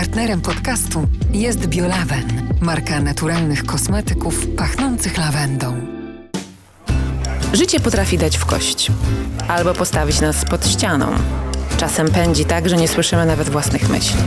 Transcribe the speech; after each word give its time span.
Partnerem 0.00 0.40
podcastu 0.40 1.06
jest 1.32 1.66
Biolaven, 1.66 2.56
marka 2.60 3.00
naturalnych 3.00 3.66
kosmetyków 3.66 4.46
pachnących 4.46 5.18
lawendą. 5.18 5.76
Życie 7.52 7.80
potrafi 7.80 8.18
dać 8.18 8.36
w 8.36 8.44
kość 8.46 8.90
albo 9.48 9.74
postawić 9.74 10.20
nas 10.20 10.44
pod 10.44 10.66
ścianą. 10.66 11.06
Czasem 11.76 12.10
pędzi 12.10 12.44
tak, 12.44 12.68
że 12.68 12.76
nie 12.76 12.88
słyszymy 12.88 13.26
nawet 13.26 13.48
własnych 13.48 13.88
myśli. 13.88 14.20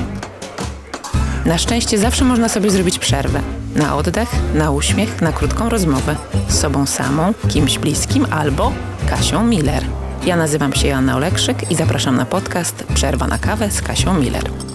Na 1.45 1.57
szczęście 1.57 1.97
zawsze 1.97 2.25
można 2.25 2.49
sobie 2.49 2.71
zrobić 2.71 2.99
przerwę. 2.99 3.41
Na 3.75 3.95
oddech, 3.95 4.29
na 4.53 4.71
uśmiech, 4.71 5.21
na 5.21 5.31
krótką 5.31 5.69
rozmowę 5.69 6.15
z 6.47 6.59
sobą 6.59 6.85
samą, 6.85 7.33
kimś 7.49 7.79
bliskim 7.79 8.25
albo 8.31 8.71
Kasią 9.09 9.43
Miller. 9.43 9.83
Ja 10.25 10.35
nazywam 10.35 10.73
się 10.73 10.87
Joanna 10.87 11.15
Olekszyk 11.15 11.71
i 11.71 11.75
zapraszam 11.75 12.15
na 12.15 12.25
podcast 12.25 12.83
Przerwa 12.93 13.27
na 13.27 13.37
kawę 13.37 13.71
z 13.71 13.81
Kasią 13.81 14.13
Miller. 14.13 14.72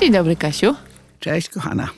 Dzień 0.00 0.12
dobry, 0.12 0.36
Kasiu. 0.36 0.74
Cześć, 1.20 1.48
kochana. 1.48 1.88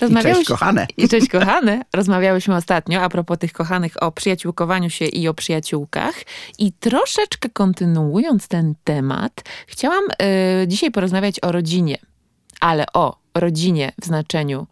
Rozmawiałeś... 0.00 0.36
I 0.36 0.38
cześć, 0.38 0.48
kochane. 0.48 0.86
I 0.96 1.08
cześć, 1.08 1.28
kochane. 1.28 1.82
Rozmawiałyśmy 1.94 2.56
ostatnio 2.56 3.02
a 3.02 3.08
propos 3.08 3.38
tych 3.38 3.52
kochanych 3.52 4.02
o 4.02 4.12
przyjaciółkowaniu 4.12 4.90
się 4.90 5.04
i 5.04 5.28
o 5.28 5.34
przyjaciółkach. 5.34 6.14
I 6.58 6.72
troszeczkę 6.72 7.48
kontynuując 7.48 8.48
ten 8.48 8.74
temat, 8.84 9.42
chciałam 9.66 10.04
y, 10.62 10.68
dzisiaj 10.68 10.90
porozmawiać 10.90 11.40
o 11.42 11.52
rodzinie, 11.52 11.98
ale 12.60 12.86
o 12.92 13.16
rodzinie 13.34 13.92
w 14.00 14.06
znaczeniu 14.06 14.66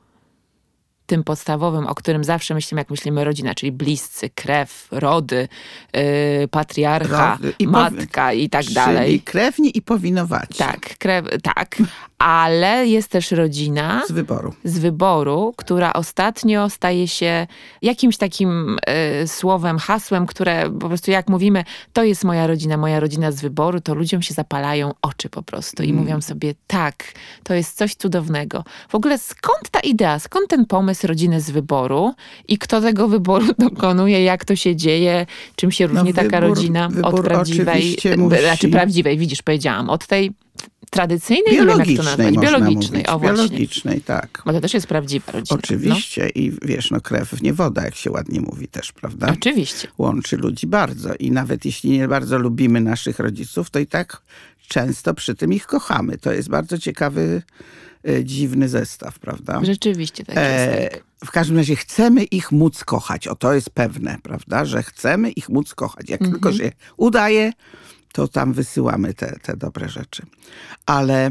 tym 1.06 1.24
podstawowym, 1.24 1.86
o 1.86 1.94
którym 1.94 2.24
zawsze 2.24 2.54
myślimy, 2.54 2.80
jak 2.80 2.90
myślimy 2.90 3.24
rodzina, 3.24 3.54
czyli 3.54 3.72
bliscy, 3.72 4.30
krew, 4.30 4.88
rody, 4.90 5.48
yy, 5.94 6.48
patriarcha, 6.48 7.30
Rody 7.32 7.54
i 7.58 7.68
matka 7.68 8.32
i 8.32 8.48
tak 8.48 8.62
Czyli 8.62 8.74
dalej. 8.74 9.20
krewni 9.20 9.78
i 9.78 9.82
powinowaci. 9.82 10.58
Tak, 10.58 10.98
krew, 10.98 11.24
tak. 11.42 11.76
Ale 12.22 12.86
jest 12.86 13.08
też 13.08 13.30
rodzina 13.30 14.02
Z 14.08 14.12
wyboru. 14.12 14.54
z 14.64 14.78
wyboru, 14.78 15.54
która 15.56 15.92
ostatnio 15.92 16.70
staje 16.70 17.08
się 17.08 17.46
jakimś 17.82 18.16
takim 18.16 18.76
e, 18.86 19.28
słowem, 19.28 19.78
hasłem, 19.78 20.26
które 20.26 20.70
po 20.80 20.88
prostu 20.88 21.10
jak 21.10 21.28
mówimy, 21.28 21.64
to 21.92 22.04
jest 22.04 22.24
moja 22.24 22.46
rodzina, 22.46 22.76
moja 22.76 23.00
rodzina 23.00 23.32
z 23.32 23.40
wyboru, 23.40 23.80
to 23.80 23.94
ludziom 23.94 24.22
się 24.22 24.34
zapalają 24.34 24.92
oczy 25.02 25.28
po 25.28 25.42
prostu 25.42 25.82
i 25.82 25.92
mówią 25.92 26.20
sobie, 26.20 26.54
tak, 26.66 27.04
to 27.42 27.54
jest 27.54 27.76
coś 27.76 27.94
cudownego. 27.94 28.64
W 28.88 28.94
ogóle 28.94 29.18
skąd 29.18 29.70
ta 29.70 29.80
idea, 29.80 30.18
skąd 30.18 30.48
ten 30.48 30.66
pomysł 30.66 31.06
rodziny 31.06 31.40
z 31.40 31.50
wyboru 31.50 32.14
i 32.48 32.58
kto 32.58 32.80
tego 32.80 33.08
wyboru 33.08 33.46
dokonuje, 33.70 34.24
jak 34.24 34.44
to 34.44 34.56
się 34.56 34.76
dzieje, 34.76 35.26
czym 35.56 35.70
się 35.70 35.86
różni 35.86 36.14
taka 36.14 36.40
wybór- 36.40 36.48
rodzina 36.48 36.88
od 37.02 37.20
prawdziwej, 37.20 37.98
e, 38.04 38.16
musi- 38.16 38.40
znaczy 38.40 38.68
prawdziwej, 38.68 39.18
widzisz, 39.18 39.42
powiedziałam, 39.42 39.90
od 39.90 40.06
tej 40.06 40.32
tradycyjnej, 40.92 41.52
nie 41.52 41.58
wiem 41.58 41.68
jak 41.68 41.78
to 41.78 41.84
Biologicznej 41.84 42.26
nazwać, 42.32 42.44
biologicznej, 42.44 43.06
o 43.06 43.18
właśnie. 43.18 43.36
Biologicznej, 43.36 44.00
tak. 44.00 44.42
Bo 44.46 44.52
to 44.52 44.60
też 44.60 44.74
jest 44.74 44.86
prawdziwa 44.86 45.32
rodzina. 45.32 45.58
Oczywiście 45.58 46.28
i 46.28 46.52
wiesz, 46.62 46.90
no 46.90 47.00
krew 47.00 47.42
nie 47.42 47.52
woda, 47.52 47.84
jak 47.84 47.94
się 47.94 48.10
ładnie 48.10 48.40
mówi 48.40 48.68
też, 48.68 48.92
prawda? 48.92 49.26
No, 49.26 49.32
oczywiście. 49.32 49.88
Łączy 49.98 50.36
ludzi 50.36 50.66
bardzo 50.66 51.14
i 51.14 51.30
nawet 51.30 51.64
jeśli 51.64 51.90
nie 51.90 52.08
bardzo 52.08 52.38
lubimy 52.38 52.80
naszych 52.80 53.18
rodziców, 53.18 53.70
to 53.70 53.78
i 53.78 53.86
tak 53.86 54.22
często 54.68 55.14
przy 55.14 55.34
tym 55.34 55.52
ich 55.52 55.66
kochamy. 55.66 56.18
To 56.18 56.32
jest 56.32 56.48
bardzo 56.48 56.78
ciekawy, 56.78 57.42
e, 58.08 58.24
dziwny 58.24 58.68
zestaw, 58.68 59.18
prawda? 59.18 59.60
Rzeczywiście 59.64 60.24
tak 60.24 60.36
jest. 60.36 60.48
E, 60.48 60.88
Tak. 60.90 61.04
w 61.24 61.30
każdym 61.30 61.56
razie 61.56 61.76
chcemy 61.76 62.24
ich 62.24 62.52
móc 62.52 62.84
kochać. 62.84 63.28
O 63.28 63.34
to 63.34 63.54
jest 63.54 63.70
pewne, 63.70 64.18
prawda? 64.22 64.64
Że 64.64 64.82
chcemy 64.82 65.30
ich 65.30 65.48
móc 65.48 65.74
kochać. 65.74 66.08
Jak 66.10 66.20
Mhm. 66.22 66.32
tylko 66.40 66.52
się 66.58 66.72
udaje, 66.96 67.52
to 68.12 68.28
tam 68.28 68.52
wysyłamy 68.52 69.14
te, 69.14 69.38
te 69.42 69.56
dobre 69.56 69.88
rzeczy. 69.88 70.22
Ale 70.86 71.30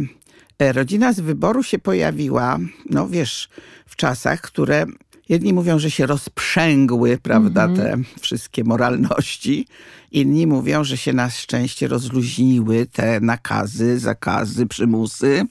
e, 0.59 0.73
rodzina 0.73 1.13
z 1.13 1.19
wyboru 1.19 1.63
się 1.63 1.79
pojawiła, 1.79 2.59
no 2.89 3.07
wiesz, 3.07 3.49
w 3.85 3.95
czasach, 3.95 4.41
które 4.41 4.85
jedni 5.29 5.53
mówią, 5.53 5.79
że 5.79 5.91
się 5.91 6.05
rozprzęgły, 6.05 7.17
prawda, 7.17 7.63
Mhm. 7.63 8.03
te 8.03 8.19
wszystkie 8.21 8.63
moralności. 8.63 9.67
Inni 10.11 10.47
mówią, 10.47 10.83
że 10.83 10.97
się 10.97 11.13
na 11.13 11.29
szczęście 11.29 11.87
rozluźniły 11.87 12.85
te 12.85 13.19
nakazy, 13.19 13.99
zakazy, 13.99 14.65
przymusy 14.67 15.45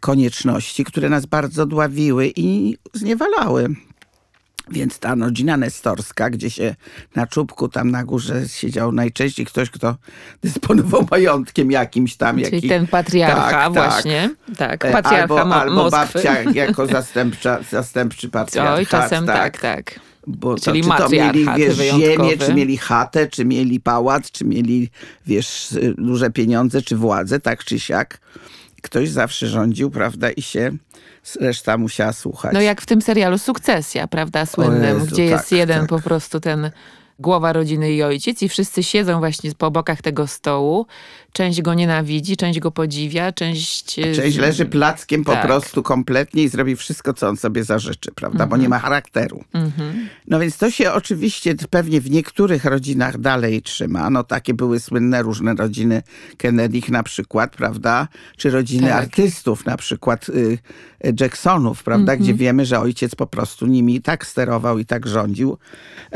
konieczności, 0.00 0.84
które 0.84 1.08
nas 1.08 1.26
bardzo 1.26 1.66
dławiły 1.66 2.32
i 2.36 2.76
zniewalały. 2.94 3.68
Więc 4.72 4.98
ta 4.98 5.14
rodzina 5.14 5.56
nestorska, 5.56 6.30
gdzie 6.30 6.50
się 6.50 6.74
na 7.16 7.26
czubku 7.26 7.68
tam 7.68 7.90
na 7.90 8.04
górze 8.04 8.48
siedział 8.48 8.92
najczęściej 8.92 9.46
ktoś, 9.46 9.70
kto 9.70 9.96
dysponował 10.42 11.06
majątkiem 11.10 11.70
jakimś 11.70 12.16
tam. 12.16 12.36
Czyli 12.36 12.54
jaki- 12.56 12.68
ten 12.68 12.86
patriarcha 12.86 13.50
Tak, 13.50 13.52
tak. 13.52 13.72
właśnie. 13.72 14.30
Tak, 14.56 14.84
E, 14.84 14.92
patriarcha 14.92 15.40
albo, 15.42 15.54
albo 15.54 15.90
babcia 15.90 16.42
jako 16.62 16.86
zastępcza, 16.86 17.58
zastępczy 17.70 18.28
patriarchat. 18.28 18.78
Oj, 18.78 18.86
czasem 18.86 19.26
tak, 19.26 19.60
tak. 19.60 20.00
Bo 20.26 20.54
to, 20.54 20.60
Czyli 20.60 20.82
czy 20.82 20.88
to 20.88 21.08
mieli, 21.08 21.46
wiesz, 21.56 21.76
ziemię, 21.76 22.38
czy 22.38 22.54
mieli 22.54 22.76
chatę, 22.76 23.26
czy 23.26 23.44
mieli 23.44 23.80
pałac, 23.80 24.30
czy 24.30 24.44
mieli, 24.44 24.90
wiesz, 25.26 25.72
y, 25.72 25.94
duże 25.98 26.30
pieniądze, 26.30 26.82
czy 26.82 26.96
władzę, 26.96 27.40
tak 27.40 27.64
czy 27.64 27.80
siak. 27.80 28.20
Ktoś 28.82 29.10
zawsze 29.10 29.46
rządził, 29.46 29.90
prawda, 29.90 30.30
i 30.30 30.42
się 30.42 30.70
reszta 31.40 31.78
musiała 31.78 32.12
słuchać. 32.12 32.52
No 32.54 32.60
jak 32.60 32.80
w 32.80 32.86
tym 32.86 33.02
serialu 33.02 33.38
Sukcesja, 33.38 34.06
prawda, 34.06 34.46
słynnym, 34.46 34.98
Jezu, 34.98 35.06
gdzie 35.06 35.24
jest 35.24 35.50
tak, 35.50 35.58
jeden 35.58 35.80
tak. 35.80 35.88
po 35.88 36.00
prostu 36.00 36.40
ten 36.40 36.70
głowa 37.22 37.52
rodziny 37.52 37.92
i 37.92 38.02
ojciec 38.02 38.42
i 38.42 38.48
wszyscy 38.48 38.82
siedzą 38.82 39.18
właśnie 39.18 39.52
po 39.58 39.70
bokach 39.70 40.02
tego 40.02 40.26
stołu. 40.26 40.86
Część 41.32 41.62
go 41.62 41.74
nienawidzi, 41.74 42.36
część 42.36 42.60
go 42.60 42.70
podziwia, 42.70 43.32
część... 43.32 43.98
e, 43.98 44.14
Część 44.14 44.36
leży 44.38 44.66
plackiem 44.66 45.24
po 45.24 45.32
Tak. 45.32 45.46
prostu 45.46 45.82
kompletnie 45.82 46.42
i 46.42 46.48
zrobi 46.48 46.76
wszystko, 46.76 47.12
co 47.14 47.28
on 47.28 47.36
sobie 47.36 47.64
zażyczy, 47.64 48.10
prawda? 48.14 48.46
Bo 48.46 48.56
nie 48.56 48.68
ma 48.68 48.78
charakteru. 48.78 49.44
Mhm. 49.52 50.08
No 50.28 50.40
więc 50.40 50.56
to 50.58 50.70
się 50.70 50.92
oczywiście 50.92 51.54
pewnie 51.70 52.00
w 52.00 52.10
niektórych 52.10 52.64
rodzinach 52.64 53.18
dalej 53.18 53.62
trzyma. 53.62 54.10
No 54.10 54.24
takie 54.24 54.54
były 54.54 54.80
słynne 54.80 55.22
różne 55.22 55.54
rodziny 55.54 56.02
Kennedych 56.36 56.88
na 56.88 57.02
przykład, 57.02 57.56
prawda? 57.56 58.08
Czy 58.36 58.50
rodziny 58.50 58.88
Tak. 58.88 59.02
artystów, 59.02 59.66
na 59.66 59.76
przykład 59.76 60.28
y, 60.28 60.58
Jacksonów, 61.20 61.82
prawda? 61.82 62.16
Gdzie 62.16 62.34
wiemy, 62.34 62.66
że 62.66 62.80
ojciec 62.80 63.14
po 63.14 63.26
prostu 63.26 63.66
nimi 63.66 64.00
tak 64.00 64.26
sterował 64.26 64.78
i 64.78 64.84
tak 64.86 65.06
rządził, 65.06 65.58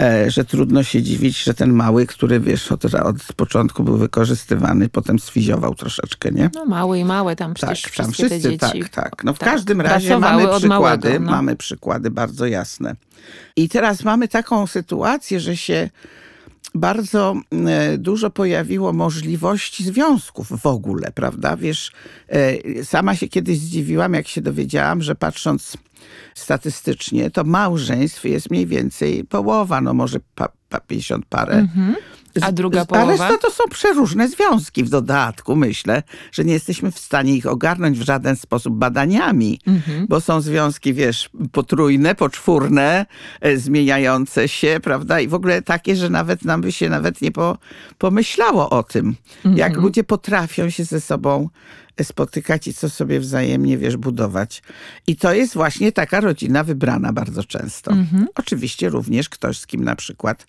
e, 0.00 0.30
że 0.30 0.44
trudno 0.44 0.82
się 0.82 0.95
dziwić, 1.02 1.42
że 1.42 1.54
ten 1.54 1.72
mały, 1.72 2.06
który 2.06 2.40
wiesz, 2.40 2.72
od, 2.72 2.84
od 2.84 3.16
początku 3.36 3.84
był 3.84 3.96
wykorzystywany, 3.96 4.88
potem 4.88 5.18
sfiziował 5.18 5.74
troszeczkę, 5.74 6.30
nie? 6.30 6.50
No 6.54 6.64
małe 6.64 6.98
i 6.98 7.04
małe 7.04 7.36
tam 7.36 7.54
Tak, 7.54 7.72
przecież 7.72 7.96
tam 7.96 8.12
wszystkie 8.12 8.40
te 8.40 8.48
wszyscy, 8.48 8.50
dzieci. 8.50 8.90
tak, 8.90 9.04
tak. 9.10 9.24
No 9.24 9.34
w 9.34 9.38
tak, 9.38 9.52
każdym 9.52 9.80
razie 9.80 10.18
mamy 10.18 10.48
przykłady, 10.48 10.68
małego, 11.08 11.24
no. 11.24 11.30
mamy 11.30 11.56
przykłady 11.56 12.10
bardzo 12.10 12.46
jasne. 12.46 12.96
I 13.56 13.68
teraz 13.68 14.04
mamy 14.04 14.28
taką 14.28 14.66
sytuację, 14.66 15.40
że 15.40 15.56
się 15.56 15.90
bardzo 16.74 17.34
e, 17.66 17.98
dużo 17.98 18.30
pojawiło 18.30 18.92
możliwości 18.92 19.84
związków 19.84 20.60
w 20.60 20.66
ogóle, 20.66 21.12
prawda? 21.12 21.56
Wiesz, 21.56 21.92
e, 22.28 22.84
sama 22.84 23.16
się 23.16 23.28
kiedyś 23.28 23.58
zdziwiłam, 23.58 24.14
jak 24.14 24.28
się 24.28 24.40
dowiedziałam, 24.40 25.02
że 25.02 25.14
patrząc 25.14 25.76
statystycznie, 26.34 27.30
to 27.30 27.44
małżeństw 27.44 28.24
jest 28.24 28.50
mniej 28.50 28.66
więcej 28.66 29.24
połowa, 29.24 29.80
no 29.80 29.94
może 29.94 30.18
50 30.70 31.24
parę. 31.28 31.66
A 32.42 32.52
druga 32.52 32.84
Z- 32.84 32.86
połowa? 32.86 33.10
reszta 33.10 33.38
to 33.38 33.50
są 33.50 33.64
przeróżne 33.70 34.28
związki. 34.28 34.84
W 34.84 34.88
dodatku 34.88 35.56
myślę, 35.56 36.02
że 36.32 36.44
nie 36.44 36.52
jesteśmy 36.52 36.90
w 36.90 36.98
stanie 36.98 37.34
ich 37.36 37.46
ogarnąć 37.46 37.98
w 37.98 38.02
żaden 38.02 38.36
sposób 38.36 38.74
badaniami, 38.74 39.60
Mhm. 39.66 40.06
bo 40.06 40.20
są 40.20 40.40
związki, 40.40 40.94
wiesz, 40.94 41.30
potrójne, 41.52 42.14
poczwórne, 42.14 43.06
e, 43.40 43.56
zmieniające 43.56 44.48
się, 44.48 44.80
prawda? 44.82 45.20
I 45.20 45.28
w 45.28 45.34
ogóle 45.34 45.62
takie, 45.62 45.96
że 45.96 46.10
nawet 46.10 46.44
nam 46.44 46.60
by 46.60 46.72
się 46.72 46.88
nawet 46.88 47.22
nie 47.22 47.32
po, 47.32 47.58
pomyślało 47.98 48.70
o 48.70 48.82
tym, 48.82 49.14
Mhm. 49.36 49.56
jak 49.56 49.76
ludzie 49.76 50.04
potrafią 50.04 50.70
się 50.70 50.84
ze 50.84 51.00
sobą 51.00 51.48
spotykać 52.02 52.68
i 52.68 52.74
co 52.74 52.90
sobie 52.90 53.20
wzajemnie, 53.20 53.78
wiesz, 53.78 53.96
budować. 53.96 54.62
I 55.06 55.16
to 55.16 55.34
jest 55.34 55.54
właśnie 55.54 55.92
taka 55.92 56.20
rodzina 56.20 56.64
wybrana 56.64 57.12
bardzo 57.12 57.44
często. 57.44 57.90
Mhm. 57.90 58.26
Oczywiście 58.34 58.88
również 58.88 59.28
ktoś, 59.28 59.58
z 59.58 59.66
kim 59.66 59.84
na 59.84 59.96
przykład 59.96 60.46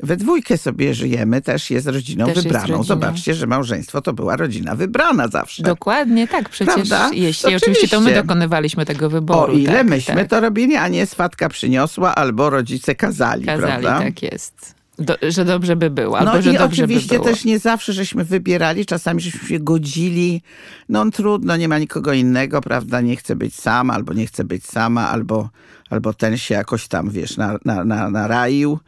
we 0.00 0.16
dwójkę 0.16 0.58
sobie 0.58 0.94
żyjemy, 0.94 1.42
też 1.42 1.70
jest 1.70 1.86
rodziną 1.86 2.26
Też 2.26 2.34
jest 2.36 2.46
wybraną. 2.46 2.66
rodziną. 2.66 2.82
Zobaczcie, 2.84 3.34
że 3.34 3.46
małżeństwo 3.46 4.00
to 4.02 4.12
była 4.12 4.36
rodzina 4.36 4.74
wybrana 4.74 5.28
zawsze. 5.28 5.62
Dokładnie 5.62 6.28
tak, 6.28 6.48
przecież 6.48 6.74
Prawda? 6.74 7.10
jeśli 7.14 7.56
oczywiście 7.56 7.88
to 7.88 8.00
my 8.00 8.04
Oczywiście. 8.06 8.22
dokonywaliśmy 8.22 8.86
tego 8.86 9.10
wyboru. 9.10 9.52
o 9.52 9.56
ile 9.56 9.72
tak, 9.72 9.86
myśmy 9.86 10.14
tak. 10.14 10.28
to 10.28 10.40
robili, 10.40 10.76
a 10.76 10.88
nie 10.88 11.06
swatka 11.06 11.48
przyniosła 11.48 12.14
albo 12.14 12.50
rodzice 12.50 12.94
kazali, 12.94 13.44
Kazali, 13.44 13.82
prawda? 13.82 13.98
tak 13.98 14.22
jest. 14.22 14.77
Do, 14.98 15.16
że 15.28 15.44
dobrze 15.44 15.76
by 15.76 15.90
było, 15.90 16.18
albo 16.18 16.32
No 16.32 16.42
że 16.42 16.50
i 16.50 16.58
dobrze 16.58 16.84
oczywiście 16.84 17.18
by 17.18 17.24
też 17.24 17.44
nie 17.44 17.58
zawsze 17.58 17.92
żeśmy 17.92 18.24
wybierali, 18.24 18.86
czasami 18.86 19.20
żeśmy 19.20 19.48
się 19.48 19.58
godzili. 19.58 20.42
No 20.88 21.10
trudno, 21.10 21.56
nie 21.56 21.68
ma 21.68 21.78
nikogo 21.78 22.12
innego, 22.12 22.60
prawda? 22.60 23.00
Nie 23.00 23.16
chce 23.16 23.36
być 23.36 23.54
sam, 23.54 23.90
albo 23.90 24.12
nie 24.12 24.26
chce 24.26 24.44
być 24.44 24.66
sama, 24.66 25.08
albo, 25.08 25.48
albo 25.90 26.14
ten 26.14 26.36
się 26.36 26.54
jakoś 26.54 26.88
tam, 26.88 27.10
wiesz, 27.10 27.36
na, 27.36 27.58
na, 27.64 27.84
na, 27.84 28.10
naraił. 28.10 28.78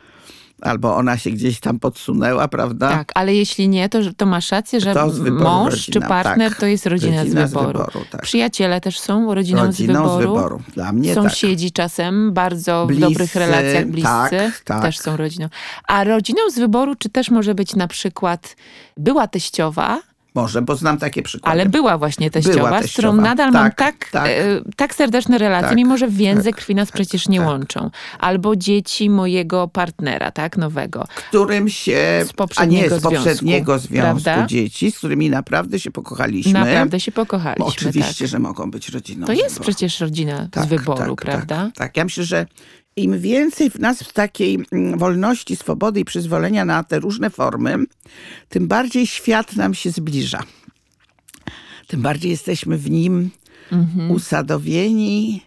Albo 0.62 0.97
ona 0.97 1.19
się 1.19 1.31
gdzieś 1.31 1.61
tam 1.61 1.79
podsunęła, 1.79 2.49
prawda? 2.49 2.89
Tak, 2.89 3.12
ale 3.15 3.35
jeśli 3.35 3.69
nie, 3.69 3.89
to, 3.89 3.99
to 4.17 4.27
masz 4.27 4.51
rację, 4.51 4.81
że 4.81 4.95
wyboru 4.95 5.45
mąż 5.45 5.71
rodzina, 5.73 5.93
czy 5.93 6.09
partner 6.09 6.51
tak. 6.51 6.61
to 6.61 6.67
jest 6.67 6.87
rodzina, 6.87 7.23
Rodzina 7.23 7.47
z 7.47 7.51
z 7.51 7.53
wyboru. 7.53 7.79
wyboru, 7.79 8.05
tak. 8.11 8.23
Przyjaciele 8.23 8.81
też 8.81 8.99
są 9.01 9.35
rodziną, 9.35 9.67
Rodziną 9.67 9.95
z, 9.95 10.17
wyboru. 10.17 10.19
z 10.19 10.19
wyboru. 10.19 10.62
Dla 10.75 10.93
mnie 10.93 11.15
tak. 11.15 11.25
Sąsiedzi 11.25 11.73
czasem 11.73 12.33
bardzo 12.33 12.87
Bliscy, 12.87 13.07
w 13.07 13.09
dobrych 13.09 13.35
relacjach 13.35 13.87
bliscy 13.87 14.09
tak, 14.31 14.61
tak. 14.65 14.83
też 14.83 14.99
są 14.99 15.17
rodziną. 15.17 15.49
A 15.89 16.05
rodziną 16.05 16.41
z 16.51 16.59
wyboru, 16.59 16.95
czy 16.95 17.09
też 17.09 17.31
może 17.31 17.55
być 17.55 17.77
na 17.77 17.89
przykład 17.89 18.57
była 18.97 19.29
teściowa, 19.29 20.01
Może, 20.35 20.62
bo 20.62 20.77
znam 20.77 20.99
takie 20.99 21.23
przykłady. 21.23 21.53
ale 21.53 21.67
była 21.69 21.99
właśnie 21.99 22.31
teściowa, 22.31 22.56
Była 22.56 22.69
z 22.82 22.93
którą 22.93 23.09
teściowa. 23.11 23.23
nadal 23.29 23.50
mam 23.53 23.65
Tak, 23.71 23.75
tak, 23.77 24.11
tak. 24.11 24.27
e, 24.29 24.43
tak 24.77 24.94
serdeczne 24.94 25.38
relacje, 25.38 25.69
Tak, 25.69 25.77
mimo 25.77 25.97
że 25.97 26.09
więzy 26.09 26.44
tak, 26.50 26.56
krwi 26.56 26.75
nas 26.75 26.93
przecież 26.93 27.29
nie 27.29 27.38
tak. 27.38 27.47
łączą. 27.49 27.91
Albo 28.19 28.56
dzieci 28.56 29.11
mojego 29.11 29.69
partnera, 29.69 30.31
tak, 30.31 30.56
nowego. 30.56 31.06
którym 31.29 31.69
się, 31.69 32.25
Z 32.27 32.31
a 32.31 32.35
poprzedniego 32.35 32.94
nie 32.94 33.00
z 33.00 33.03
poprzedniego 33.03 33.79
związku, 33.79 34.21
związku, 34.21 34.47
dzieci, 34.47 34.91
z 34.93 34.99
którymi 34.99 35.31
naprawdę 35.31 35.81
się 35.81 35.91
pokochaliśmy. 35.91 36.53
Naprawdę 36.53 37.00
się 37.00 37.12
pokochaliśmy. 37.12 37.67
Oczywiście, 37.67 38.25
tak. 38.25 38.29
że 38.29 38.38
mogą 38.38 38.71
być 38.71 38.88
rodziną. 38.88 39.26
To 39.26 39.33
jest 39.33 39.49
wyboru. 39.55 39.62
przecież 39.62 40.00
rodzina 40.00 40.49
Tak, 40.50 40.65
z 40.65 40.67
wyboru, 40.67 41.17
tak, 41.17 41.25
prawda? 41.26 41.56
Tak, 41.65 41.75
tak, 41.75 41.97
ja 41.97 42.05
myślę, 42.05 42.25
że 42.25 42.47
im 43.05 43.20
więcej 43.20 43.70
w 43.70 43.79
nas 43.79 44.02
w 44.02 44.12
takiej 44.12 44.58
mm, 44.73 44.99
wolności, 44.99 45.56
swobody 45.56 46.00
i 46.00 46.05
przyzwolenia 46.05 46.64
na 46.64 46.85
te 46.85 46.99
różne 46.99 47.31
formy, 47.31 47.76
tym 48.49 48.69
bardziej 48.69 49.06
świat 49.06 49.56
nam 49.56 49.75
się 49.75 49.91
zbliża. 49.91 50.43
Tym 51.87 52.02
bardziej 52.02 52.31
jesteśmy 52.31 52.79
w 52.79 52.91
nim 52.91 53.31
Mhm. 53.73 54.11
usadowieni 54.11 55.43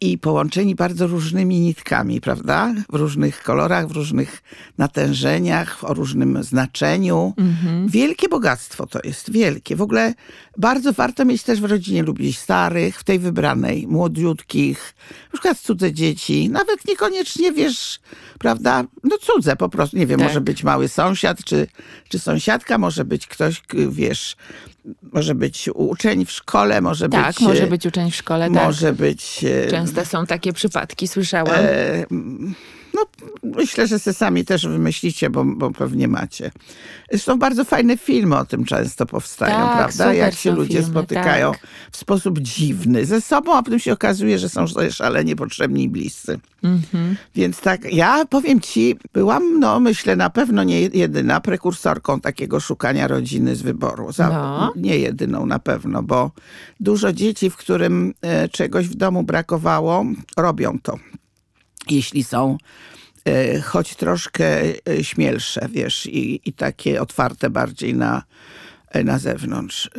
i 0.00 0.18
połączeni 0.18 0.74
bardzo 0.74 1.06
różnymi 1.06 1.60
nitkami, 1.60 2.20
prawda? 2.20 2.74
W 2.92 2.94
różnych 2.94 3.42
kolorach, 3.42 3.88
w 3.88 3.90
różnych 3.90 4.42
natężeniach, 4.78 5.84
o 5.84 5.94
różnym 5.94 6.42
znaczeniu. 6.42 7.34
Mhm. 7.36 7.88
Wielkie 7.88 8.28
bogactwo 8.28 8.86
to 8.86 9.00
jest, 9.04 9.32
wielkie. 9.32 9.76
W 9.76 9.82
ogóle 9.82 10.14
bardzo 10.58 10.92
warto 10.92 11.24
mieć 11.24 11.42
też 11.42 11.60
w 11.60 11.64
rodzinie 11.64 12.02
lubić 12.02 12.38
starych, 12.38 12.98
w 12.98 13.04
tej 13.04 13.18
wybranej, 13.18 13.86
młodziutkich, 13.86 14.94
na 15.24 15.32
przykład 15.32 15.58
cudze 15.58 15.92
dzieci, 15.92 16.48
nawet 16.48 16.88
niekoniecznie, 16.88 17.52
wiesz, 17.52 18.00
prawda, 18.38 18.84
no 19.04 19.18
cudze 19.18 19.56
po 19.56 19.68
prostu, 19.68 19.96
nie 19.96 20.06
wiem, 20.06 20.18
Tak. 20.18 20.28
może 20.28 20.40
być 20.40 20.64
mały 20.64 20.88
sąsiad, 20.88 21.44
czy, 21.44 21.66
czy 22.08 22.18
sąsiadka, 22.18 22.78
może 22.78 23.04
być 23.04 23.26
ktoś, 23.26 23.62
wiesz, 23.88 24.36
może 25.12 25.34
być 25.34 25.68
uczeń 25.74 26.24
w 26.26 26.30
szkole, 26.30 26.80
może 26.80 27.08
Tak, 27.08 27.26
być... 27.26 27.40
może 27.40 27.64
e, 27.64 27.66
być 27.66 27.86
uczeń 27.86 28.10
w 28.10 28.16
szkole, 28.16 28.50
tak. 28.50 28.64
Może 28.64 28.92
być... 28.92 29.44
e, 29.44 29.70
Często 29.70 30.04
są 30.04 30.26
takie 30.26 30.52
przypadki, 30.52 31.08
słyszałam. 31.08 31.54
E, 31.58 32.04
no, 32.96 33.06
myślę, 33.42 33.86
że 33.86 33.98
se 33.98 34.14
sami 34.14 34.44
też 34.44 34.66
wymyślicie, 34.66 35.30
bo, 35.30 35.44
bo 35.44 35.70
pewnie 35.70 36.08
macie. 36.08 36.50
Zresztą 37.10 37.38
bardzo 37.38 37.64
fajne 37.64 37.96
filmy 37.96 38.36
o 38.36 38.44
tym 38.44 38.64
często 38.64 39.06
powstają, 39.06 39.54
Tak, 39.54 39.76
prawda? 39.76 40.14
Jak 40.14 40.34
się 40.34 40.50
są 40.50 40.56
ludzie 40.56 40.78
filmy, 40.78 40.90
spotykają 40.90 41.52
tak. 41.52 41.66
w 41.92 41.96
sposób 41.96 42.38
dziwny 42.38 43.06
ze 43.06 43.20
sobą, 43.20 43.54
a 43.54 43.62
potem 43.62 43.78
się 43.78 43.92
okazuje, 43.92 44.38
że 44.38 44.48
są 44.48 44.68
sobie 44.68 44.92
szalenie 44.92 45.36
potrzebni 45.36 45.84
i 45.84 45.88
bliscy. 45.88 46.38
Mhm. 46.62 47.16
Więc 47.34 47.60
tak, 47.60 47.92
ja 47.92 48.24
powiem 48.24 48.60
ci, 48.60 48.96
byłam, 49.12 49.60
no 49.60 49.80
myślę, 49.80 50.16
na 50.16 50.30
pewno 50.30 50.64
nie 50.64 50.80
jedyna 50.80 51.40
prekursorką 51.40 52.20
takiego 52.20 52.60
szukania 52.60 53.08
rodziny 53.08 53.56
z 53.56 53.62
wyboru. 53.62 54.12
Za, 54.12 54.28
No. 54.28 54.72
Nie 54.76 54.98
jedyną 54.98 55.46
na 55.46 55.58
pewno, 55.58 56.02
bo 56.02 56.30
dużo 56.80 57.12
dzieci, 57.12 57.50
w 57.50 57.56
którym 57.56 58.14
e, 58.22 58.48
czegoś 58.48 58.88
w 58.88 58.94
domu 58.94 59.22
brakowało, 59.22 60.04
robią 60.36 60.78
to. 60.82 60.98
Jeśli 61.90 62.24
są 62.24 62.58
e, 63.24 63.60
choć 63.60 63.94
troszkę 63.96 64.62
e, 64.88 65.04
śmielsze, 65.04 65.68
wiesz, 65.72 66.06
i, 66.06 66.40
i 66.48 66.52
takie 66.52 67.02
otwarte 67.02 67.50
bardziej 67.50 67.94
na, 67.94 68.22
e, 68.90 69.04
na 69.04 69.18
zewnątrz. 69.18 69.90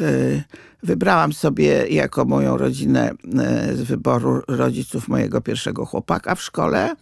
Wybrałam 0.83 1.33
sobie 1.33 1.87
jako 1.87 2.25
moją 2.25 2.57
rodzinę 2.57 3.11
z 3.73 3.81
wyboru 3.81 4.41
rodziców 4.47 5.07
mojego 5.07 5.41
pierwszego 5.41 5.85
chłopaka 5.85 6.35
w 6.35 6.41
szkole 6.41 6.95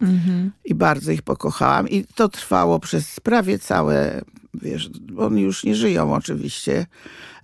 i 0.64 0.74
bardzo 0.74 1.12
ich 1.12 1.22
pokochałam. 1.22 1.88
I 1.88 2.04
to 2.14 2.28
trwało 2.28 2.80
przez 2.80 3.20
prawie 3.20 3.58
całe, 3.58 4.20
wiesz, 4.54 4.90
oni 5.18 5.42
już 5.42 5.64
nie 5.64 5.74
żyją 5.74 6.14
oczywiście, 6.14 6.86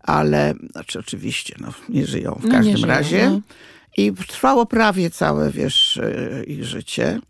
ale, 0.02 0.54
znaczy 0.72 0.98
oczywiście, 0.98 1.54
no 1.60 1.68
nie 1.88 2.06
żyją 2.06 2.38
w 2.42 2.44
No, 2.44 2.50
każdym 2.50 2.76
żyją, 2.76 2.88
razie. 2.88 3.30
no. 3.30 3.40
I 3.96 4.12
trwało 4.28 4.66
prawie 4.66 5.10
całe, 5.10 5.50
wiesz, 5.50 5.96
e, 5.96 6.44
ich 6.44 6.64
życie. 6.64 7.20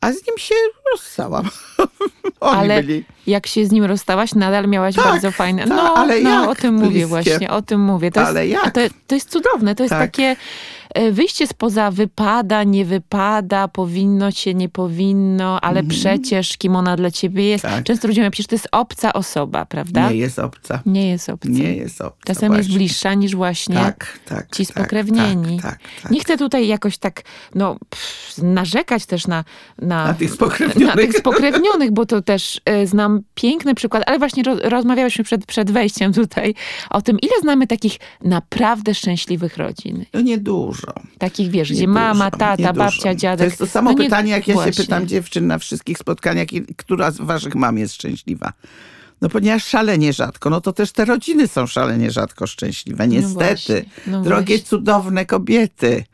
A 0.00 0.12
z 0.12 0.14
nim 0.14 0.38
się 0.38 0.54
rozstałam. 0.92 1.48
Oni 2.40 2.58
Ale 2.58 2.82
byli. 2.82 3.04
jak 3.26 3.46
się 3.46 3.66
z 3.66 3.72
nim 3.72 3.84
rozstałaś, 3.84 4.34
nadal 4.34 4.68
miałaś 4.68 4.94
Tak, 4.94 5.04
bardzo 5.04 5.30
fajne. 5.30 5.62
tak, 5.62 5.70
no, 5.70 5.94
ale 5.96 6.20
no 6.20 6.30
jak 6.40 6.50
o 6.50 6.54
tym 6.54 6.74
mówię 6.74 6.88
bliskie. 6.90 7.06
właśnie, 7.06 7.50
o 7.50 7.62
tym 7.62 7.80
mówię. 7.80 8.10
To 8.10 8.26
Ale 8.26 8.46
jest, 8.46 8.64
jak? 8.64 8.74
To, 8.74 8.80
to 9.06 9.14
jest 9.14 9.30
cudowne, 9.30 9.74
to 9.74 9.82
jest 9.82 9.90
Tak. 9.90 10.00
takie 10.00 10.22
e, 10.24 10.36
wyjście 11.12 11.46
spoza 11.46 11.90
wypada, 11.90 12.64
nie 12.64 12.84
wypada, 12.84 13.68
powinno 13.68 14.30
się, 14.30 14.54
nie 14.54 14.68
powinno, 14.68 15.60
ale 15.60 15.82
przecież 15.82 16.56
kim 16.56 16.76
ona 16.76 16.96
dla 16.96 17.10
ciebie 17.10 17.44
jest. 17.44 17.64
Mhm. 17.64 17.80
Tak. 17.82 17.86
Często 17.86 18.08
ludzie 18.08 18.20
mówią, 18.20 18.30
przecież 18.30 18.46
to 18.46 18.54
jest 18.54 18.68
obca 18.72 19.12
osoba, 19.12 19.66
prawda? 19.66 20.10
Nie 20.10 20.16
jest 20.16 20.38
obca. 20.38 20.82
Nie 20.86 21.08
jest 21.08 21.28
obca. 21.28 21.48
Nie 21.48 21.76
jest 21.76 22.00
obca. 22.00 22.34
Czasem 22.34 22.52
jest 22.52 22.68
właśnie. 22.68 22.76
bliższa 22.78 23.14
niż 23.14 23.36
właśnie 23.36 23.74
Tak, 23.74 24.18
tak. 24.28 24.56
ci 24.56 24.66
tak, 24.66 24.76
spokrewnieni. 24.76 25.60
Tak, 25.60 25.72
tak, 25.72 25.80
tak. 26.02 26.12
Nie 26.12 26.20
chcę 26.20 26.36
tutaj 26.38 26.66
jakoś 26.66 26.98
tak 26.98 27.22
no, 27.54 27.76
pff, 27.90 28.38
narzekać 28.38 29.06
też 29.06 29.26
na, 29.26 29.44
na, 29.78 30.06
Na 30.06 30.14
tych 30.14 30.30
spokrewnionych. 30.30 30.96
na 30.96 31.02
tych 31.02 31.12
spokrewnionych, 31.12 31.90
bo 31.92 32.06
to 32.06 32.22
też 32.22 32.60
e, 32.64 32.86
znam 32.86 33.20
piękny 33.34 33.74
przykład, 33.74 34.02
ale 34.06 34.18
właśnie 34.18 34.42
ro, 34.42 34.56
rozmawiałyśmy 34.64 35.24
przed, 35.24 35.46
przed 35.46 35.70
wejściem 35.70 36.12
tutaj 36.12 36.54
o 36.90 37.02
tym, 37.02 37.18
ile 37.20 37.32
znamy 37.40 37.66
takich 37.66 37.96
naprawdę 38.22 38.94
szczęśliwych 38.94 39.56
rodzin. 39.56 40.04
No 40.14 40.20
niedużo. 40.20 40.85
Takich, 41.18 41.50
wiesz, 41.50 41.72
gdzie 41.72 41.88
mama, 41.88 42.30
dużo, 42.30 42.38
tata, 42.38 42.72
babcia, 42.72 43.02
dużo. 43.12 43.14
dziadek. 43.14 43.38
To 43.38 43.44
jest 43.44 43.58
to 43.58 43.66
samo 43.66 43.92
No 43.92 43.98
nie- 43.98 44.04
pytanie, 44.04 44.30
jak 44.30 44.48
ja 44.48 44.54
właśnie. 44.54 44.72
się 44.72 44.82
pytam 44.82 45.06
dziewczyn 45.06 45.46
na 45.46 45.58
wszystkich 45.58 45.98
spotkaniach, 45.98 46.46
która 46.76 47.10
z 47.10 47.16
waszych 47.18 47.54
mam 47.54 47.78
jest 47.78 47.94
szczęśliwa. 47.94 48.52
No 49.22 49.28
ponieważ 49.28 49.64
szalenie 49.64 50.12
rzadko, 50.12 50.50
no 50.50 50.60
to 50.60 50.72
też 50.72 50.92
te 50.92 51.04
rodziny 51.04 51.48
są 51.48 51.66
szalenie 51.66 52.10
rzadko 52.10 52.46
szczęśliwe. 52.46 53.08
Niestety. 53.08 53.34
właśnie, 53.34 53.84
no 54.06 54.22
Drogie, 54.22 54.46
właśnie. 54.56 54.68
cudowne 54.68 55.26
kobiety. 55.26 56.04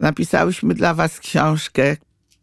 Napisałyśmy 0.00 0.74
dla 0.74 0.94
was 0.94 1.18
książkę 1.20 1.96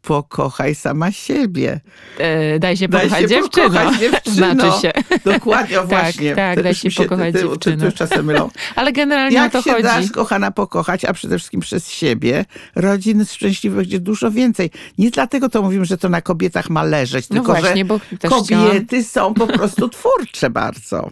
Pokochaj 0.07 0.75
sama 0.75 1.12
siebie. 1.12 1.80
E, 2.18 2.59
daj 2.59 2.77
się 2.77 2.88
Daj 2.88 3.01
pokochać 3.01 3.21
się 3.21 3.27
dziewczyno. 3.27 3.69
pokochać 3.69 4.00
dziewczyno. 4.00 4.36
Znaczy 4.54 4.81
się. 4.81 4.92
Dokładnie, 5.25 5.77
o 5.80 5.81
Tak, 5.81 5.89
właśnie. 5.89 6.36
tak, 6.36 6.63
daj 6.63 6.75
się 6.75 6.89
pokochać 6.92 7.33
dziewczyno. 7.36 7.92
czasem 7.92 8.25
mylą. 8.25 8.50
Ale 8.75 8.92
generalnie 8.92 9.36
Jak 9.36 9.56
o 9.56 9.57
to 9.57 9.62
się 9.62 9.71
chodzi. 9.71 9.83
dasz, 9.83 10.12
kochana, 10.12 10.51
pokochać, 10.51 11.06
a 11.06 11.13
przede 11.13 11.38
wszystkim 11.38 11.62
przez 11.62 11.89
siebie, 11.89 12.46
rodzin 12.75 13.25
szczęśliwych 13.25 13.77
będzie 13.77 14.00
dużo 14.00 14.31
więcej. 14.31 14.72
Nie 14.98 15.12
dlatego 15.12 15.50
to 15.50 15.62
mówimy, 15.62 15.86
że 15.86 15.98
to 15.98 16.10
na 16.10 16.22
kobietach 16.22 16.70
ma 16.70 16.84
leżeć, 16.84 17.29
No 17.29 17.34
tylko 17.36 17.53
właśnie, 17.53 17.86
że 18.24 18.29
kobiety 18.29 19.03
są 19.03 19.34
po 19.34 19.48
prostu 19.48 19.89
twórcze 19.89 20.50
bardzo. 20.50 21.10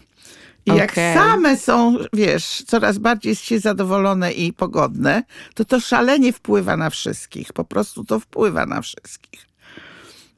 I 0.66 0.76
jak 0.76 0.92
Okej. 0.92 1.16
same 1.16 1.58
są, 1.58 1.98
wiesz, 2.14 2.64
coraz 2.68 2.98
bardziej 2.98 3.36
się 3.36 3.60
zadowolone 3.60 4.32
i 4.32 4.54
pogodne, 4.54 5.24
to 5.56 5.66
to 5.66 5.80
szalenie 5.80 6.34
wpływa 6.34 6.78
na 6.78 6.90
wszystkich. 6.90 7.54
Po 7.54 7.64
prostu 7.64 8.04
to 8.04 8.20
wpływa 8.20 8.66
na 8.66 8.82
wszystkich. 8.82 9.48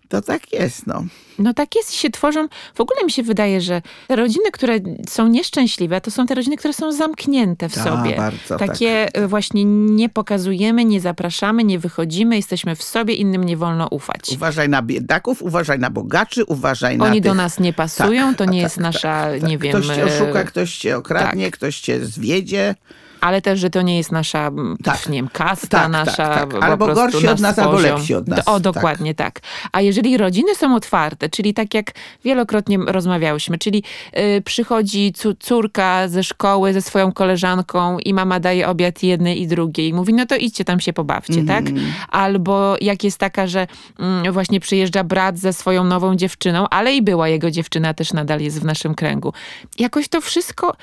To 0.09 0.21
tak 0.21 0.53
jest, 0.53 0.87
no. 0.87 1.05
No 1.39 1.53
tak 1.53 1.75
jest, 1.75 1.93
się 1.93 2.09
tworzą. 2.09 2.47
W 2.75 2.81
ogóle 2.81 3.03
mi 3.03 3.11
się 3.11 3.23
wydaje, 3.23 3.61
że 3.61 3.81
te 4.07 4.15
rodziny, 4.15 4.51
które 4.51 4.79
są 5.09 5.27
nieszczęśliwe, 5.27 6.01
to 6.01 6.11
są 6.11 6.25
te 6.25 6.35
rodziny, 6.35 6.57
które 6.57 6.73
są 6.73 6.91
zamknięte 6.91 7.69
w 7.69 7.75
Ta, 7.75 7.83
sobie. 7.83 8.15
bardzo 8.15 8.57
Takie 8.57 9.17
y, 9.17 9.27
właśnie 9.27 9.65
nie 9.65 10.09
pokazujemy, 10.09 10.85
nie 10.85 11.01
zapraszamy, 11.01 11.63
nie 11.63 11.79
wychodzimy, 11.79 12.35
jesteśmy 12.35 12.75
w 12.75 12.83
sobie, 12.83 13.13
innym 13.13 13.43
nie 13.43 13.57
wolno 13.57 13.87
ufać. 13.91 14.31
Uważaj 14.33 14.69
na 14.69 14.81
biedaków, 14.81 15.41
uważaj 15.41 15.79
na 15.79 15.89
bogaczy, 15.89 16.45
uważaj 16.45 16.97
na 16.97 17.05
Oni 17.05 17.21
tych... 17.21 17.31
do 17.31 17.33
nas 17.33 17.59
nie 17.59 17.73
pasują, 17.73 18.35
to 18.35 18.37
Tak, 18.45 18.53
nie 18.53 18.59
tak, 18.59 18.63
jest 18.63 18.75
tak, 18.75 18.83
nasza, 18.83 19.25
tak. 19.31 19.43
nie 19.43 19.57
wiem... 19.57 19.71
Ktoś 19.71 19.95
cię 19.95 20.03
e, 20.03 20.05
oszuka, 20.05 20.43
ktoś 20.43 20.77
cię 20.77 20.97
okradnie, 20.97 21.51
ktoś 21.51 21.79
cię 21.79 22.05
zwiedzie. 22.05 22.75
Ale 23.27 23.41
też, 23.41 23.59
że 23.59 23.69
to 23.69 23.81
nie 23.81 23.97
jest 23.97 24.11
nasza, 24.11 24.51
Tak. 24.83 24.97
tak. 24.97 25.09
nie 25.09 25.17
wiem, 25.17 25.29
kasta 25.33 25.67
Tak, 25.67 25.91
nasza. 25.91 26.11
tak, 26.29 26.53
tak. 26.53 26.63
Albo 26.63 26.87
gorsi 26.87 27.27
od 27.27 27.39
nas, 27.39 27.59
albo 27.59 27.71
poziom. 27.71 27.95
lepsi 27.97 28.13
od 28.15 28.27
nas. 28.27 28.39
O, 28.47 28.53
Tak. 28.53 28.61
dokładnie 28.61 29.15
tak. 29.15 29.39
A 29.71 29.81
jeżeli 29.81 30.17
rodziny 30.17 30.55
są 30.55 30.75
otwarte, 30.75 31.29
czyli 31.29 31.53
tak 31.53 31.73
jak 31.73 31.91
wielokrotnie 32.23 32.77
rozmawiałyśmy, 32.87 33.57
czyli 33.57 33.83
y, 34.37 34.41
przychodzi 34.41 35.13
córka 35.39 36.07
ze 36.07 36.23
szkoły 36.23 36.73
ze 36.73 36.81
swoją 36.81 37.11
koleżanką 37.11 37.99
i 37.99 38.13
mama 38.13 38.39
daje 38.39 38.67
obiad 38.67 39.03
jednej 39.03 39.41
i 39.41 39.47
drugiej 39.47 39.87
i 39.89 39.93
mówi, 39.93 40.13
no 40.13 40.25
to 40.25 40.35
idźcie 40.35 40.65
tam 40.65 40.79
się 40.79 40.93
pobawcie, 40.93 41.43
tak? 41.43 41.65
Albo 42.09 42.75
jak 42.81 43.03
jest 43.03 43.17
taka, 43.17 43.47
że 43.47 43.67
mm, 43.99 44.33
właśnie 44.33 44.59
przyjeżdża 44.59 45.03
brat 45.03 45.37
ze 45.39 45.53
swoją 45.53 45.83
nową 45.83 46.15
dziewczyną, 46.15 46.65
ale 46.69 46.95
i 46.95 47.01
była 47.01 47.27
jego 47.27 47.51
dziewczyna, 47.51 47.93
też 47.93 48.13
nadal 48.13 48.39
jest 48.41 48.61
w 48.61 48.65
naszym 48.65 48.95
kręgu. 48.95 49.33
Jakoś 49.79 50.07
to 50.07 50.21
wszystko, 50.21 50.73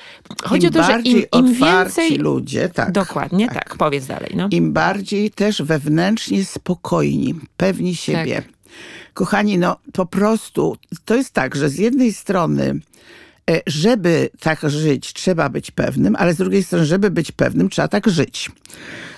chodzi 0.43 0.67
Im 0.67 0.69
o 0.69 0.73
to, 0.73 0.83
że 0.83 1.01
im, 1.01 1.23
im 1.35 1.53
więcej... 1.53 2.19
ludzie, 2.35 2.69
tak. 2.69 2.91
Dokładnie, 2.91 3.47
tak. 3.47 3.75
Powiedz 3.77 4.05
dalej, 4.05 4.31
no. 4.35 4.47
Im 4.51 4.73
bardziej 4.73 5.31
też 5.31 5.61
wewnętrznie 5.61 6.45
spokojni, 6.45 7.35
pewni 7.57 7.95
siebie. 7.95 8.35
Tak. 8.35 8.45
Kochani, 9.13 9.57
no 9.57 9.77
po 9.93 10.05
prostu 10.05 10.77
to 11.05 11.15
jest 11.15 11.33
tak, 11.33 11.55
że 11.55 11.69
z 11.69 11.77
jednej 11.77 12.13
strony 12.13 12.79
e, 13.51 13.61
żeby 13.67 14.29
tak 14.39 14.69
żyć, 14.69 15.13
trzeba 15.13 15.49
być 15.49 15.71
pewnym, 15.71 16.15
ale 16.15 16.33
z 16.33 16.37
drugiej 16.37 16.63
strony, 16.63 16.85
żeby 16.85 17.11
być 17.11 17.31
pewnym, 17.31 17.69
trzeba 17.69 17.87
tak 17.87 18.09
żyć. 18.09 18.51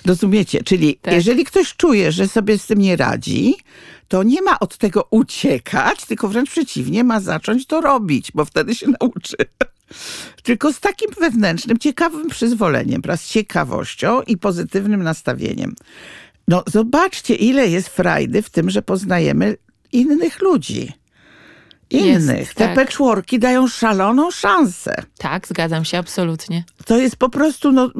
Rozumiecie? 0.06 0.62
Czyli 0.64 0.98
Tak. 1.02 1.14
jeżeli 1.14 1.44
ktoś 1.44 1.76
czuje, 1.76 2.12
że 2.12 2.28
sobie 2.28 2.58
z 2.58 2.66
tym 2.66 2.78
nie 2.78 2.96
radzi, 2.96 3.54
to 4.08 4.22
nie 4.22 4.42
ma 4.42 4.58
od 4.58 4.76
tego 4.76 5.06
uciekać, 5.10 6.04
tylko 6.06 6.28
wręcz 6.28 6.50
przeciwnie, 6.50 7.04
ma 7.04 7.20
zacząć 7.20 7.66
to 7.66 7.80
robić, 7.80 8.32
bo 8.34 8.44
wtedy 8.44 8.74
się 8.74 8.86
nauczy. 9.00 9.36
Tylko 10.42 10.72
z 10.72 10.80
takim 10.80 11.10
wewnętrznym, 11.20 11.78
ciekawym 11.78 12.28
przyzwoleniem, 12.28 13.02
wraz 13.02 13.20
z 13.20 13.28
ciekawością 13.28 14.22
i 14.22 14.36
pozytywnym 14.36 15.02
nastawieniem. 15.02 15.74
No 16.48 16.62
zobaczcie, 16.66 17.34
ile 17.34 17.68
jest 17.68 17.88
frajdy 17.88 18.42
w 18.42 18.50
tym, 18.50 18.70
że 18.70 18.82
poznajemy 18.82 19.56
innych 19.92 20.42
ludzi. 20.42 20.92
Innych. 21.90 22.38
Jest, 22.38 22.54
Te 22.54 22.66
tak. 22.66 22.74
patchworki 22.74 23.38
dają 23.38 23.68
szaloną 23.68 24.30
szansę. 24.30 25.02
Tak, 25.18 25.48
zgadzam 25.48 25.84
się, 25.84 25.98
absolutnie. 25.98 26.64
To 26.84 26.98
jest 26.98 27.16
po 27.16 27.28
prostu, 27.28 27.72
no, 27.72 27.90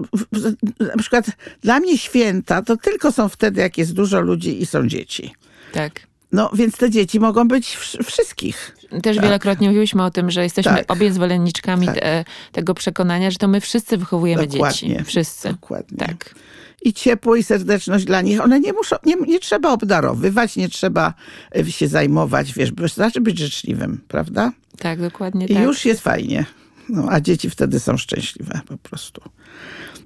na 0.81 0.97
przykład 0.99 1.27
dla 1.63 1.81
mnie 1.81 1.99
święta 1.99 2.63
to 2.63 2.77
tylko 2.77 3.13
są 3.13 3.29
wtedy, 3.29 3.61
jak 3.61 3.79
jest 3.79 3.93
dużo 3.93 4.21
ludzi 4.21 4.63
i 4.63 4.67
są 4.67 4.89
dzieci. 4.89 5.33
Tak. 5.73 6.01
No, 6.33 6.51
więc 6.55 6.77
te 6.77 6.91
dzieci 6.91 7.21
mogą 7.21 7.49
być 7.49 7.77
wsz- 7.77 8.05
wszystkich. 8.05 8.77
Też 9.03 9.21
wielokrotnie 9.21 9.69
mówiłyśmy 9.69 10.05
o 10.05 10.11
tym, 10.11 10.31
że 10.31 10.43
jesteśmy 10.43 10.73
Tak. 10.77 10.93
obie 10.93 11.13
zwolenniczkami 11.13 11.87
Tak. 11.87 11.97
e, 12.01 12.25
tego 12.53 12.75
przekonania, 12.75 13.31
że 13.31 13.39
to 13.39 13.49
my 13.49 13.61
wszyscy 13.61 13.97
wychowujemy 13.99 14.47
Dokładnie. 14.47 14.89
dzieci. 14.89 15.05
Wszyscy. 15.05 15.49
Dokładnie. 15.49 15.99
Tak. 15.99 16.35
I 16.83 16.93
ciepło 16.93 17.37
i 17.37 17.43
serdeczność 17.43 18.05
dla 18.05 18.21
nich. 18.23 18.41
One 18.41 18.61
nie 18.61 18.73
muszą, 18.73 18.97
nie, 19.07 19.15
nie 19.17 19.41
trzeba 19.41 19.71
obdarowywać, 19.73 20.57
nie 20.57 20.69
trzeba 20.69 21.15
e, 21.57 21.73
się 21.73 21.89
zajmować, 21.89 22.53
wiesz, 22.53 22.73
wystarczy 22.73 23.21
być 23.21 23.39
życzliwym, 23.39 24.01
prawda? 24.09 24.53
Tak, 24.79 25.01
dokładnie 25.01 25.47
I 25.47 25.55
tak. 25.55 25.63
już 25.65 25.85
jest 25.85 26.01
fajnie. 26.01 26.45
No, 26.89 27.07
a 27.11 27.21
dzieci 27.21 27.51
wtedy 27.51 27.81
są 27.81 27.97
szczęśliwe 27.97 28.61
po 28.67 28.77
prostu. 28.77 29.21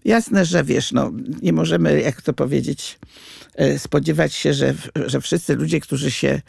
Jasne, 0.04 0.44
że 0.44 0.64
wiesz, 0.64 0.92
no, 0.92 1.12
nie 1.42 1.52
możemy, 1.52 2.00
jak 2.00 2.23
to 2.23 2.32
powiedzieć, 2.32 2.99
e, 3.54 3.78
spodziewać 3.78 4.35
się, 4.35 4.54
że, 4.54 4.75
że 5.06 5.21
wszyscy 5.21 5.54
ludzie, 5.54 5.80
którzy 5.80 6.11
się 6.11 6.40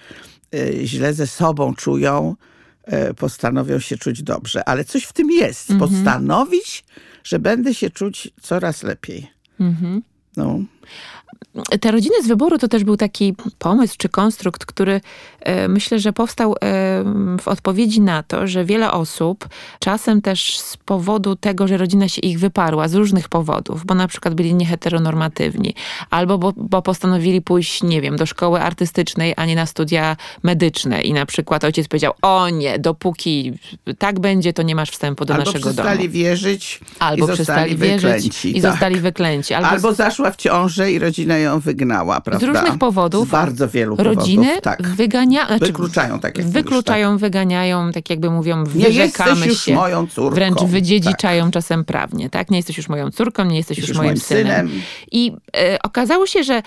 e, 0.53 0.85
źle 0.85 1.13
ze 1.13 1.27
sobą 1.27 1.75
czują, 1.75 2.35
e, 2.83 3.13
postanowią 3.13 3.79
się 3.79 3.97
czuć 3.97 4.23
dobrze. 4.23 4.69
Ale 4.69 4.85
coś 4.85 5.03
w 5.03 5.13
tym 5.13 5.31
jest. 5.31 5.71
Mhm. 5.71 5.91
Postanowić, 5.91 6.83
że 7.23 7.39
będę 7.39 7.73
się 7.73 7.89
czuć 7.89 8.29
coraz 8.41 8.83
lepiej. 8.83 9.31
Mhm. 9.59 10.01
No. 10.37 10.59
Te 11.79 11.91
rodziny 11.91 12.15
z 12.23 12.27
wyboru 12.27 12.57
to 12.57 12.67
też 12.67 12.83
był 12.83 12.97
taki 12.97 13.35
pomysł 13.59 13.95
czy 13.97 14.09
konstrukt, 14.09 14.65
który 14.65 15.01
e, 15.39 15.67
myślę, 15.67 15.99
że 15.99 16.13
powstał 16.13 16.53
e, 16.53 16.55
w 17.41 17.47
odpowiedzi 17.47 18.01
na 18.01 18.23
to, 18.23 18.47
że 18.47 18.65
wiele 18.65 18.91
osób 18.91 19.47
czasem 19.79 20.21
też 20.21 20.59
z 20.59 20.77
powodu 20.77 21.35
tego, 21.35 21.67
że 21.67 21.77
rodzina 21.77 22.07
się 22.07 22.21
ich 22.21 22.39
wyparła 22.39 22.87
z 22.87 22.93
różnych 22.93 23.29
powodów, 23.29 23.85
bo 23.85 23.95
na 23.95 24.07
przykład 24.07 24.33
byli 24.33 24.53
nieheteronormatywni, 24.53 25.75
albo 26.09 26.37
bo, 26.37 26.53
bo 26.57 26.81
postanowili 26.81 27.41
pójść, 27.41 27.83
nie 27.83 28.01
wiem, 28.01 28.15
do 28.15 28.25
szkoły 28.25 28.61
artystycznej, 28.61 29.33
a 29.37 29.45
nie 29.45 29.55
na 29.55 29.65
studia 29.65 30.17
medyczne 30.43 31.01
i 31.01 31.13
na 31.13 31.25
przykład 31.25 31.63
ojciec 31.63 31.87
powiedział, 31.87 32.13
o 32.21 32.49
nie, 32.49 32.79
dopóki 32.79 33.53
tak 33.97 34.19
będzie, 34.19 34.53
to 34.53 34.61
nie 34.63 34.75
masz 34.75 34.89
wstępu 34.91 35.25
do 35.25 35.33
Albo 35.33 35.45
naszego 35.45 35.69
przestali 35.69 35.99
domu. 35.99 36.11
wierzyć 36.11 36.79
Albo 36.99 37.25
i 37.25 37.27
zostali 37.27 37.75
przestali 37.75 37.77
wierzyć 37.77 38.23
wyklęci. 38.23 38.57
i 38.57 38.61
tak. 38.61 38.71
zostali 38.71 38.95
wyklęci. 38.95 39.53
Albo, 39.53 39.69
Albo 39.69 39.93
zaszła 40.23 40.31
w 40.31 40.35
ciążę 40.35 40.91
i 40.91 40.99
rodzina 40.99 41.37
ją 41.37 41.59
wygnała, 41.59 42.21
prawda? 42.21 42.45
z 42.45 42.49
różnych 42.49 42.77
powodów 42.77 43.27
Z 43.27 43.31
bardzo 43.31 43.69
wielu 43.69 43.95
rodziny 43.95 44.43
powodów, 44.45 44.63
tak. 44.63 44.81
wygania, 44.87 45.47
znaczy, 45.47 45.65
Wykluczają, 45.65 46.19
tak 46.19 46.37
jak 46.37 46.45
mówisz, 46.47 46.61
Wykluczają, 46.63 47.17
wyganiają, 47.17 47.91
tak 47.91 48.09
jakby 48.09 48.29
mówią, 48.31 48.63
Nie 48.75 48.85
wyrzekamy 48.85 49.29
jesteś 49.31 49.47
już 49.47 49.61
się. 49.63 49.73
moją 49.75 50.07
córką. 50.07 50.35
Wręcz 50.35 50.59
Tak. 50.59 50.67
wydziedziczają 50.67 51.51
czasem 51.51 51.85
prawnie, 51.85 52.29
tak? 52.29 52.51
Nie 52.51 52.57
jesteś 52.57 52.77
już 52.77 52.89
moją 52.89 53.11
córką, 53.11 53.45
nie 53.45 53.57
jesteś, 53.57 53.77
Jesteś 53.77 53.89
już 53.89 53.97
moim 53.97 54.07
moim 54.09 54.17
synem. 54.19 54.67
synem. 54.67 54.81
I 55.11 55.31
e, 55.57 55.77
okazało 55.83 56.27
się, 56.27 56.43
że 56.43 56.61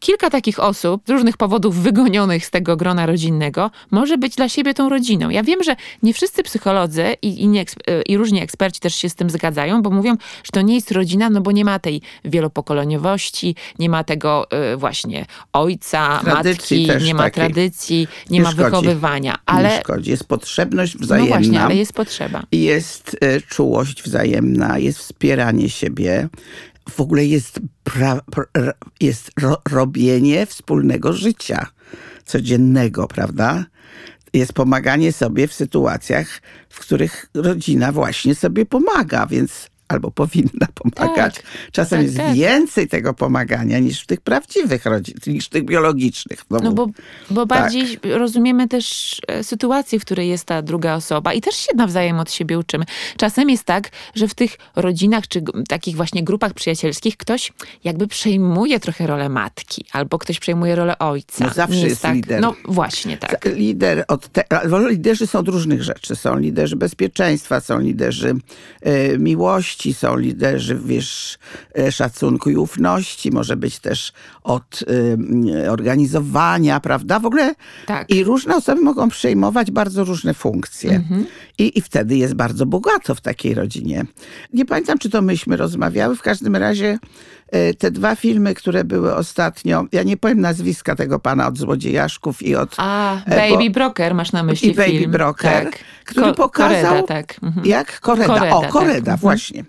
kilka 0.00 0.30
takich 0.30 0.60
osób 0.60 1.02
z 1.06 1.10
różnych 1.10 1.36
powodów 1.36 1.76
wygonionych 1.76 2.46
z 2.46 2.50
tego 2.50 2.76
grona 2.76 3.06
rodzinnego 3.06 3.70
może 3.90 4.18
być 4.18 4.34
dla 4.36 4.48
siebie 4.48 4.74
tą 4.74 4.88
rodziną. 4.88 5.30
Ja 5.30 5.42
wiem, 5.42 5.62
że 5.62 5.76
nie 6.02 6.14
wszyscy 6.14 6.42
psycholodzy 6.42 7.04
i, 7.22 7.42
i, 7.42 7.48
nie, 7.48 7.60
e, 7.60 8.02
i 8.02 8.16
różni 8.16 8.42
eksperci 8.42 8.80
też 8.80 8.94
się 8.94 9.08
z 9.08 9.14
tym 9.14 9.30
zgadzają, 9.30 9.82
bo 9.82 9.90
mówią, 9.90 10.16
że 10.44 10.50
to 10.52 10.60
nie 10.62 10.74
jest 10.74 10.90
rodzina, 10.92 11.30
no 11.30 11.40
bo 11.40 11.52
nie 11.52 11.64
ma 11.64 11.78
tej 11.78 12.02
wielopokoleniowości, 12.24 13.54
nie 13.78 13.88
ma 13.88 14.04
tego 14.04 14.50
e, 14.50 14.76
właśnie 14.76 15.26
ojca, 15.52 16.20
Tradycji 16.24 16.86
matki, 16.86 17.04
nie 17.04 17.14
ma 17.14 17.30
tradycji, 17.30 18.08
nie, 18.30 18.38
Nie 18.38 18.44
ma 18.44 18.50
szkodzi. 18.50 18.64
wychowywania. 18.64 19.32
Nie 19.32 19.38
Ale 19.46 19.80
szkodzi. 19.80 20.10
Jest 20.10 20.24
potrzebność 20.24 20.94
no 20.94 21.00
wzajemna. 21.00 21.36
właśnie, 21.36 21.60
ale 21.60 21.76
jest 21.76 21.92
potrzeba. 21.92 22.42
Jest 22.52 23.16
e, 23.20 23.40
czułość 23.40 24.02
wzajemna, 24.02 24.78
jest 24.78 24.98
wspieranie 24.98 25.70
siebie. 25.70 26.28
W 26.90 27.00
ogóle 27.00 27.24
jest, 27.24 27.60
pra, 27.84 28.20
pr, 28.30 28.48
r- 28.54 28.74
jest 29.00 29.30
ro, 29.40 29.62
robienie 29.70 30.46
wspólnego 30.46 31.12
życia 31.12 31.66
codziennego, 32.24 33.08
prawda? 33.08 33.64
Jest 34.32 34.52
pomaganie 34.52 35.12
sobie 35.12 35.48
w 35.48 35.54
sytuacjach, 35.54 36.42
w 36.68 36.80
których 36.80 37.26
rodzina 37.34 37.92
właśnie 37.92 38.34
sobie 38.34 38.66
pomaga, 38.66 39.26
więc 39.26 39.69
albo 39.90 40.10
powinna 40.10 40.66
pomagać. 40.74 41.34
Tak, 41.34 41.44
Czasem 41.72 41.98
tak, 41.98 42.06
jest 42.06 42.16
tak. 42.16 42.34
więcej 42.34 42.88
tego 42.88 43.14
pomagania 43.14 43.78
niż 43.78 44.02
w 44.02 44.06
tych 44.06 44.20
prawdziwych 44.20 44.84
rodzinach, 44.84 45.26
niż 45.26 45.46
w 45.46 45.48
tych 45.48 45.64
biologicznych. 45.64 46.44
No 46.50 46.58
znowu. 46.58 46.74
bo, 46.74 46.86
bo 47.30 47.46
Tak. 47.46 47.60
bardziej 47.60 47.98
rozumiemy 48.02 48.68
też 48.68 49.16
e, 49.28 49.44
sytuację, 49.44 50.00
w 50.00 50.04
której 50.04 50.28
jest 50.28 50.44
ta 50.44 50.62
druga 50.62 50.94
osoba 50.94 51.32
i 51.32 51.40
też 51.40 51.54
się 51.54 51.76
nawzajem 51.76 52.18
od 52.18 52.32
siebie 52.32 52.58
uczymy. 52.58 52.84
Czasem 53.16 53.50
jest 53.50 53.64
tak, 53.64 53.90
że 54.14 54.28
w 54.28 54.34
tych 54.34 54.56
rodzinach 54.76 55.28
czy 55.28 55.42
takich 55.68 55.96
właśnie 55.96 56.24
grupach 56.24 56.54
przyjacielskich 56.54 57.16
ktoś 57.16 57.52
jakby 57.84 58.06
przejmuje 58.06 58.80
trochę 58.80 59.06
rolę 59.06 59.28
matki 59.28 59.84
albo 59.92 60.18
ktoś 60.18 60.38
przejmuje 60.38 60.76
rolę 60.76 60.98
ojca. 60.98 61.44
No 61.44 61.50
zawsze 61.54 61.76
Nie 61.76 61.86
jest 61.86 62.02
tak, 62.02 62.14
lider. 62.14 62.40
No 62.40 62.54
właśnie 62.64 63.16
tak. 63.16 63.44
Lider 63.44 64.04
od 64.08 64.28
te, 64.28 64.44
liderzy 64.88 65.26
są 65.26 65.38
od 65.38 65.48
różnych 65.48 65.82
rzeczy. 65.82 66.16
Są 66.16 66.38
liderzy 66.38 66.76
bezpieczeństwa, 66.76 67.60
są 67.60 67.78
liderzy 67.78 68.34
e, 68.82 69.18
miłości, 69.18 69.79
są 69.94 70.16
liderzy, 70.16 70.80
wiesz, 70.84 71.38
e, 71.78 71.92
szacunku 71.92 72.50
i 72.50 72.56
ufności. 72.56 73.30
Może 73.30 73.56
być 73.56 73.78
też 73.78 74.12
od 74.42 74.84
e, 75.64 75.70
organizowania, 75.70 76.80
prawda? 76.80 77.18
W 77.18 77.26
ogóle 77.26 77.54
Tak. 77.86 78.10
i 78.10 78.24
różne 78.24 78.56
osoby 78.56 78.82
mogą 78.82 79.08
przejmować 79.08 79.70
bardzo 79.70 80.04
różne 80.04 80.34
funkcje. 80.34 80.90
Mhm. 80.90 81.26
I, 81.58 81.78
I 81.78 81.80
wtedy 81.80 82.16
jest 82.16 82.34
bardzo 82.34 82.66
bogato 82.66 83.14
w 83.14 83.20
takiej 83.20 83.54
rodzinie. 83.54 84.04
Nie 84.52 84.64
pamiętam, 84.64 84.98
czy 84.98 85.10
to 85.10 85.22
myśmy 85.22 85.56
rozmawiały. 85.56 86.16
W 86.16 86.22
każdym 86.22 86.56
razie 86.56 86.98
te 87.78 87.90
dwa 87.90 88.14
filmy, 88.16 88.54
które 88.54 88.84
były 88.84 89.14
ostatnio, 89.14 89.84
ja 89.92 90.02
nie 90.02 90.16
powiem 90.16 90.40
nazwiska 90.40 90.96
tego 90.96 91.18
pana 91.18 91.46
od 91.48 91.58
Złodziejaszków 91.58 92.42
i 92.42 92.56
od 92.56 92.74
A, 92.76 93.16
E, 93.24 93.50
Baby 93.50 93.64
bo- 93.64 93.74
Broker 93.74 94.14
masz 94.14 94.32
na 94.32 94.42
myśli 94.42 94.70
i 94.70 94.74
Baby 94.74 94.90
film. 94.90 95.10
Broker, 95.10 95.64
tak. 95.64 95.78
który 96.04 96.26
Ko- 96.26 96.34
pokazał, 96.34 96.90
Koreda, 96.90 97.02
tak. 97.06 97.34
Mhm. 97.42 97.66
jak 97.66 98.00
Koreda, 98.00 98.26
Koreda, 98.26 98.56
o 98.56 98.60
tak. 98.60 98.70
Koreda, 98.70 98.96
Mhm. 99.12 99.18
właśnie, 99.18 99.64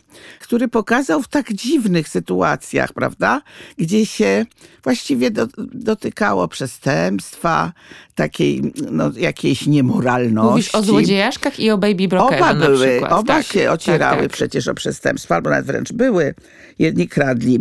który 0.51 0.67
pokazał 0.67 1.21
w 1.21 1.27
tak 1.27 1.53
dziwnych 1.53 2.09
sytuacjach, 2.09 2.93
prawda, 2.93 3.41
gdzie 3.77 4.05
się 4.05 4.45
właściwie 4.83 5.31
do, 5.31 5.47
dotykało 5.57 6.47
przestępstwa, 6.47 7.73
takiej 8.15 8.73
no, 8.91 9.11
jakiejś 9.17 9.67
niemoralności. 9.67 10.51
Mówisz 10.51 10.75
o 10.75 10.83
złodziejaszkach 10.83 11.59
i 11.59 11.71
o 11.71 11.77
Baby 11.77 12.07
Brokerze 12.07 12.43
Oba 12.43 12.53
były, 12.53 12.87
przykład. 12.87 13.11
oba 13.11 13.33
tak. 13.33 13.45
się 13.45 13.71
ocierały 13.71 14.15
tak, 14.15 14.25
tak. 14.25 14.31
przecież 14.31 14.67
o 14.67 14.73
przestępstwa, 14.73 15.35
albo 15.35 15.49
nawet 15.49 15.65
wręcz 15.65 15.93
były. 15.93 16.33
Jedni 16.79 17.07
kradli, 17.07 17.59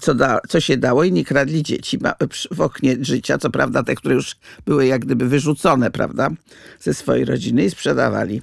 co, 0.00 0.14
da, 0.14 0.40
co 0.48 0.60
się 0.60 0.76
dało, 0.76 1.04
inni 1.04 1.24
kradli 1.24 1.62
dzieci 1.62 1.98
w 2.50 2.60
oknie 2.60 2.96
życia, 3.00 3.38
co 3.38 3.50
prawda 3.50 3.82
te, 3.82 3.94
które 3.94 4.14
już 4.14 4.36
były 4.66 4.86
jak 4.86 5.04
gdyby 5.04 5.28
wyrzucone, 5.28 5.90
prawda, 5.90 6.30
ze 6.80 6.94
swojej 6.94 7.24
rodziny 7.24 7.64
i 7.64 7.70
sprzedawali. 7.70 8.42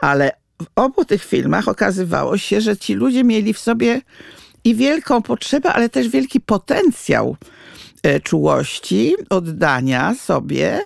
Ale 0.00 0.32
w 0.62 0.66
obu 0.76 1.04
tych 1.04 1.24
filmach 1.24 1.68
okazywało 1.68 2.38
się, 2.38 2.60
że 2.60 2.76
ci 2.76 2.94
ludzie 2.94 3.24
mieli 3.24 3.54
w 3.54 3.58
sobie 3.58 4.00
i 4.64 4.74
wielką 4.74 5.22
potrzebę, 5.22 5.72
ale 5.72 5.88
też 5.88 6.08
wielki 6.08 6.40
potencjał 6.40 7.36
e, 8.02 8.20
czułości, 8.20 9.14
oddania 9.30 10.14
sobie 10.14 10.80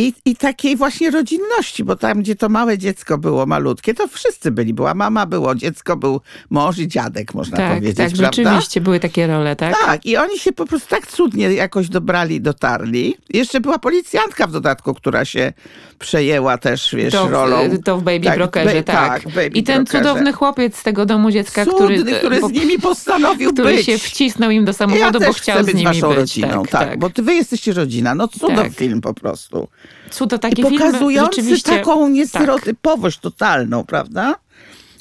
I, 0.00 0.14
I 0.24 0.36
takiej 0.36 0.76
właśnie 0.76 1.10
rodzinności, 1.10 1.84
bo 1.84 1.96
tam, 1.96 2.20
gdzie 2.20 2.36
to 2.36 2.48
małe 2.48 2.78
dziecko 2.78 3.18
było 3.18 3.46
malutkie, 3.46 3.94
to 3.94 4.08
wszyscy 4.08 4.50
byli. 4.50 4.74
Była 4.74 4.94
mama, 4.94 5.26
było 5.26 5.54
dziecko, 5.54 5.96
był 5.96 6.20
mąż 6.50 6.78
i 6.78 6.88
dziadek, 6.88 7.34
można 7.34 7.56
tak, 7.56 7.68
powiedzieć, 7.68 7.96
tak, 7.96 8.08
prawda? 8.10 8.32
rzeczywiście 8.42 8.80
były 8.80 9.00
takie 9.00 9.26
role, 9.26 9.56
tak? 9.56 9.74
Tak, 9.86 10.06
i 10.06 10.16
oni 10.16 10.38
się 10.38 10.52
po 10.52 10.66
prostu 10.66 10.88
tak 10.88 11.06
cudnie 11.06 11.52
jakoś 11.52 11.88
dobrali, 11.88 12.40
dotarli. 12.40 13.16
Jeszcze 13.30 13.60
była 13.60 13.78
policjantka 13.78 14.46
w 14.46 14.52
dodatku, 14.52 14.94
która 14.94 15.24
się 15.24 15.52
przejęła 15.98 16.58
też, 16.58 16.94
wiesz, 16.94 17.12
To 17.12 17.26
w, 17.26 17.30
rolą. 17.30 17.56
to 17.84 17.96
w 17.98 18.02
Baby 18.02 18.24
Tak, 18.24 18.36
Brokerze, 18.38 18.82
tak. 18.82 19.22
tak, 19.22 19.32
Baby 19.34 19.46
I 19.58 19.62
ten 19.62 19.84
Brokerze. 19.84 20.04
cudowny 20.04 20.32
chłopiec 20.32 20.76
z 20.76 20.82
tego 20.82 21.06
domu 21.06 21.30
dziecka, 21.30 21.64
Cudny, 21.64 21.98
który, 21.98 22.18
który 22.18 22.40
bo- 22.40 22.48
z 22.48 22.52
nimi 22.52 22.78
postanowił 22.78 23.52
który 23.52 23.74
być. 23.74 23.86
się 23.86 23.98
wcisnął 23.98 24.50
im 24.50 24.64
do 24.64 24.70
ja 24.70 24.74
samochodu, 24.74 25.18
też 25.18 25.28
bo 25.28 25.34
chciał 25.34 25.62
z 25.62 25.66
być 25.66 25.74
nimi 25.74 25.84
waszą 25.86 26.08
być. 26.08 26.16
rodziną, 26.16 26.62
tak, 26.62 26.88
tak, 26.88 26.98
bo 26.98 27.10
ty, 27.10 27.22
wy 27.22 27.34
jesteście 27.34 27.72
rodzina. 27.72 28.14
No 28.14 28.28
cudo 28.28 28.56
Tak. 28.56 28.72
film 28.72 29.00
po 29.00 29.14
prostu. 29.14 29.68
Cudo, 30.10 30.36
I 30.36 30.38
takie 30.38 30.62
filmy 30.62 30.78
pokazujący 30.78 31.36
rzeczywiście... 31.36 31.78
taką 31.78 32.02
tak. 32.02 32.12
niestereotypowość 32.12 33.18
totalną, 33.18 33.84
prawda? 33.84 34.34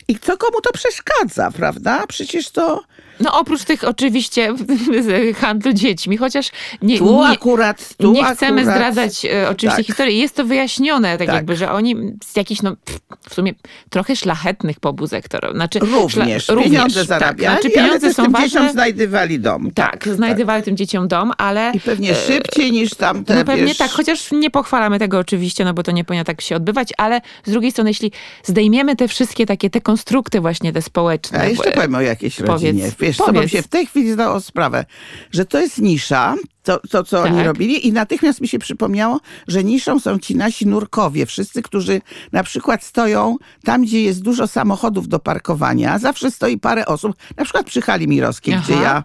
I 0.08 0.20
co 0.20 0.38
komu 0.38 0.62
to 0.62 0.72
przeszkadza, 0.72 1.52
prawda? 1.52 2.08
Przecież 2.08 2.50
to 2.50 2.84
No 3.20 3.40
oprócz 3.40 3.64
tych 3.64 3.84
oczywiście 3.84 4.54
handlu 5.42 5.74
dziećmi, 5.74 6.18
chociaż 6.18 6.52
nie, 6.82 6.98
tu 6.98 7.24
akurat, 7.24 7.94
tu 7.98 8.12
nie 8.12 8.26
chcemy 8.26 8.62
akurat, 8.62 8.76
zdradzać 8.76 9.26
e, 9.26 9.50
oczywiście 9.50 9.78
Tak. 9.78 9.86
historii. 9.86 10.18
Jest 10.20 10.36
to 10.36 10.46
wyjaśnione, 10.46 11.18
tak, 11.18 11.28
Tak. 11.28 11.36
jakby, 11.36 11.56
że 11.56 11.72
oni 11.72 11.96
z 12.26 12.36
jakichś, 12.36 12.62
no 12.62 12.76
pff, 12.86 13.00
w 13.30 13.34
sumie 13.34 13.54
trochę 13.90 14.16
szlachetnych 14.16 14.80
pobudek 14.80 15.28
to. 15.30 15.40
Znaczy, 15.54 15.80
Również, 15.80 16.48
szla- 16.48 16.64
pieniądze 16.64 17.00
tak. 17.00 17.08
zarabiali, 17.08 17.62
Znaczy 17.62 17.76
pieniądze 17.76 18.14
są 18.14 18.32
ważne. 18.32 18.48
dzieciom 18.50 18.72
znajdywali 18.72 19.40
dom. 19.40 19.72
Tak, 19.72 20.08
znajdywali 20.16 20.64
tym 20.64 20.78
dzieciom 20.78 21.08
dom, 21.08 21.32
ale... 21.38 21.72
I 21.76 21.80
pewnie 21.80 22.12
e, 22.12 22.16
szybciej 22.16 22.72
niż 22.72 22.90
tamte, 22.96 23.36
No 23.36 23.46
pewnie 23.46 23.66
wiesz, 23.66 23.78
tak, 23.78 23.92
chociaż 23.92 24.32
nie 24.32 24.50
pochwalamy 24.52 25.00
tego 25.00 25.18
oczywiście, 25.20 25.66
no 25.66 25.74
bo 25.74 25.84
to 25.84 25.92
nie 25.92 26.04
powinno 26.04 26.24
tak 26.26 26.42
się 26.42 26.56
odbywać, 26.56 26.90
ale 26.98 27.22
z 27.46 27.52
drugiej 27.52 27.72
strony, 27.72 27.90
jeśli 27.90 28.12
zdejmiemy 28.44 28.96
te 28.96 29.08
wszystkie 29.08 29.46
takie, 29.46 29.70
te 29.70 29.82
konstrukty 29.82 30.42
właśnie 30.42 30.74
te 30.74 30.82
społeczne. 30.82 31.40
A 31.40 31.46
jeszcze 31.46 31.72
powiem 31.72 31.96
o 31.96 32.02
jakiejś 32.02 32.36
powiedz, 32.36 32.50
rodzinie. 32.52 32.92
Wiesz, 33.10 33.18
co 33.18 33.26
bym 33.26 33.36
powiedz. 33.36 33.52
się 33.52 33.62
w 33.62 33.68
tej 33.68 33.86
chwili 33.86 34.12
zdało 34.12 34.42
sprawę, 34.42 34.86
że 35.32 35.46
to 35.46 35.60
jest 35.60 35.78
nisza, 35.78 36.36
to, 36.64 36.80
to 36.90 37.04
co 37.04 37.22
oni 37.22 37.36
Tak. 37.38 37.46
robili 37.46 37.88
i 37.88 37.94
natychmiast 37.94 38.42
mi 38.42 38.48
się 38.48 38.60
przypomniało, 38.60 39.20
że 39.48 39.64
niszą 39.64 40.00
są 40.00 40.20
ci 40.20 40.36
nasi 40.36 40.68
nurkowie, 40.68 41.26
wszyscy, 41.26 41.62
którzy 41.62 42.02
na 42.32 42.44
przykład 42.44 42.84
stoją 42.84 43.36
tam, 43.64 43.82
gdzie 43.84 44.02
jest 44.04 44.22
dużo 44.22 44.48
samochodów 44.48 45.08
do 45.08 45.20
parkowania, 45.20 46.00
zawsze 46.00 46.32
stoi 46.32 46.58
parę 46.58 46.86
osób, 46.86 47.16
na 47.38 47.44
przykład 47.44 47.66
przy 47.66 47.82
hali 47.82 48.08
mirowskiej, 48.08 48.54
Aha. 48.54 48.64
gdzie 48.66 48.74
ja, 48.82 49.04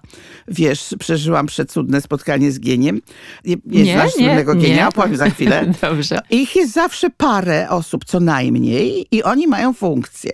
wiesz, 0.48 0.94
przeżyłam 0.98 1.46
przecudne 1.46 2.00
spotkanie 2.00 2.52
z 2.52 2.60
Gieniem. 2.60 3.00
Nie, 3.44 3.56
nie, 3.66 3.82
Nie, 3.82 3.92
znasz 3.94 4.12
słynnego 4.12 4.54
nie. 4.54 4.60
Gienia? 4.66 4.88
Opowiem 4.88 5.16
za 5.16 5.30
chwilę. 5.30 5.72
Dobrze. 5.82 6.20
Ich 6.30 6.56
jest 6.56 6.72
zawsze 6.72 7.10
parę 7.10 7.66
osób 7.70 8.04
co 8.04 8.20
najmniej 8.20 9.06
i 9.10 9.22
oni 9.22 9.46
mają 9.46 9.72
funkcję. 9.72 10.30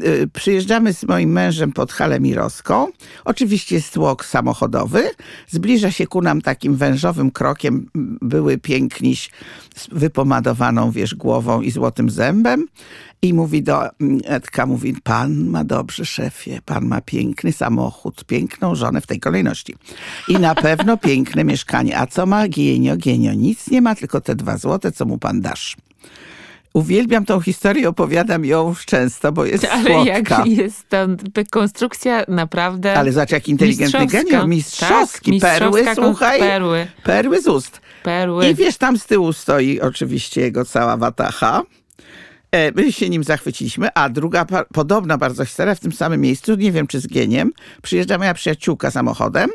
Y, 0.00 0.28
Przyjeżdżamy 0.32 0.92
z 0.92 1.04
moim 1.04 1.30
mężem 1.30 1.72
pod 1.72 1.92
halę 1.92 2.20
mirowską. 2.20 2.86
Oczywiście 3.24 3.74
jest 3.74 3.92
tłok 3.92 4.24
samochodowy. 4.24 5.10
Zbliża 5.48 5.90
się 5.90 6.06
ku 6.06 6.22
nam 6.22 6.42
takim 6.42 6.76
wężowym 6.76 7.30
krokiem 7.30 7.90
były 8.22 8.58
piękniś 8.58 9.30
z 9.76 9.88
wypomadowaną, 9.92 10.90
wiesz, 10.90 11.14
głową 11.14 11.60
i 11.60 11.70
złotym 11.70 12.10
zębem. 12.10 12.66
I 13.22 13.34
mówi 13.34 13.62
do 13.62 13.82
Edka, 14.24 14.66
mówi, 14.66 14.94
pan 15.02 15.44
ma 15.44 15.64
dobrze, 15.64 16.04
szefie, 16.04 16.60
pan 16.64 16.86
ma 16.86 17.00
piękny 17.00 17.52
samochód, 17.52 18.24
piękną 18.24 18.74
żonę 18.74 19.00
w 19.00 19.06
tej 19.06 19.20
kolejności. 19.20 19.74
I 20.28 20.32
na 20.32 20.54
pewno 20.54 20.96
piękne 20.96 21.44
mieszkanie. 21.44 21.98
A 21.98 22.06
co 22.06 22.26
ma 22.26 22.48
Gienio? 22.48 22.96
Gienio 22.96 23.34
nic 23.34 23.70
nie 23.70 23.82
ma, 23.82 23.94
tylko 23.94 24.20
te 24.20 24.36
dwa 24.36 24.56
złote, 24.56 24.92
co 24.92 25.04
mu 25.04 25.18
pan 25.18 25.40
dasz. 25.40 25.76
Uwielbiam 26.78 27.24
tą 27.24 27.40
historię, 27.40 27.88
opowiadam 27.88 28.44
ją 28.44 28.68
już 28.68 28.84
często, 28.84 29.32
bo 29.32 29.44
jest 29.44 29.64
Ale 29.64 29.84
słodka. 29.90 30.04
jak 30.38 30.46
jest 30.46 30.88
ta 30.88 31.06
konstrukcja 31.50 32.24
naprawdę 32.28 32.94
Ale 32.98 33.12
zobacz, 33.12 33.30
jak 33.30 33.48
inteligentny 33.48 34.06
geniusz, 34.06 34.46
mistrzowski, 34.46 35.40
Tak, 35.40 35.58
perły, 35.58 35.84
słuchaj, 35.94 36.40
Perły, 36.40 36.86
perły 37.04 37.40
z 37.42 37.46
ust. 37.46 37.80
perły. 38.02 38.48
I 38.48 38.54
wiesz, 38.54 38.76
tam 38.76 38.98
z 38.98 39.06
tyłu 39.06 39.32
stoi 39.32 39.80
oczywiście 39.80 40.40
jego 40.40 40.64
cała 40.64 40.96
watacha. 40.96 41.62
E, 42.52 42.72
My 42.72 42.92
się 42.92 43.08
nim 43.10 43.24
zachwyciliśmy, 43.24 43.88
a 43.94 44.08
druga 44.08 44.46
podobna 44.72 45.18
bardzo 45.18 45.44
historia 45.44 45.74
w 45.74 45.80
tym 45.80 45.92
samym 45.92 46.20
miejscu, 46.20 46.54
nie 46.54 46.72
wiem 46.72 46.86
czy 46.86 47.00
z 47.00 47.06
geniem, 47.06 47.52
przyjeżdża 47.82 48.18
moja 48.18 48.34
przyjaciółka 48.34 48.90
samochodem, 48.90 49.50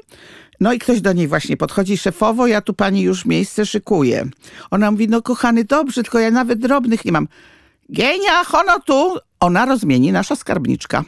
no 0.59 0.73
i 0.73 0.79
ktoś 0.79 1.01
do 1.01 1.13
niej 1.13 1.27
właśnie 1.27 1.57
podchodzi, 1.57 1.97
szefowo, 1.97 2.47
ja 2.47 2.61
tu 2.61 2.73
pani 2.73 3.01
już 3.01 3.25
miejsce 3.25 3.65
szykuję. 3.65 4.25
Ona 4.71 4.91
mówi, 4.91 5.07
no 5.07 5.21
kochany, 5.21 5.63
dobrze, 5.63 6.03
tylko 6.03 6.19
ja 6.19 6.31
nawet 6.31 6.59
drobnych 6.59 7.05
nie 7.05 7.11
mam. 7.11 7.27
Genia, 7.89 8.43
hono 8.45 8.79
tu! 8.79 9.17
Ona 9.39 9.65
rozmieni 9.65 10.11
nasza 10.11 10.35
skarbniczka. 10.35 11.03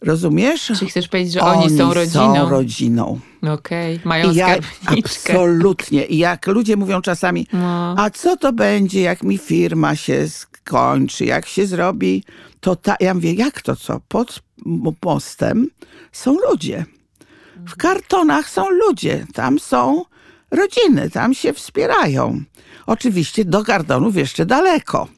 Rozumiesz? 0.00 0.72
Czyli 0.78 0.90
chcesz 0.90 1.08
powiedzieć, 1.08 1.32
że 1.32 1.40
oni, 1.40 1.78
są 1.78 1.94
rodziną. 1.94 2.34
są 2.34 2.48
rodziną. 2.48 3.20
Okej, 3.52 4.00
mają 4.04 4.32
I 4.32 4.34
ja, 4.34 4.46
skarbniczkę. 4.48 5.32
absolutnie. 5.32 6.04
I 6.04 6.18
jak 6.18 6.46
ludzie 6.46 6.76
mówią 6.76 7.02
czasami, 7.02 7.46
No. 7.52 7.94
a 7.98 8.10
co 8.10 8.36
to 8.36 8.52
będzie, 8.52 9.00
jak 9.00 9.22
mi 9.22 9.38
firma 9.38 9.96
się 9.96 10.28
skończy, 10.28 11.24
jak 11.24 11.46
się 11.46 11.66
zrobi, 11.66 12.24
to 12.60 12.76
ta... 12.76 12.96
Ja 13.00 13.14
mówię, 13.14 13.32
jak 13.34 13.62
to 13.62 13.76
co? 13.76 14.00
Pod 14.08 14.42
mostem 15.04 15.68
są 16.12 16.36
ludzie. 16.50 16.84
W 17.66 17.76
kartonach 17.76 18.48
są 18.48 18.70
ludzie. 18.70 19.26
Tam 19.34 19.58
są 19.58 20.04
rodziny. 20.50 21.10
Tam 21.10 21.34
się 21.34 21.52
wspierają. 21.52 22.42
Oczywiście 22.86 23.44
do 23.44 23.62
gardonów 23.62 24.16
jeszcze 24.16 24.46
daleko. 24.46 25.08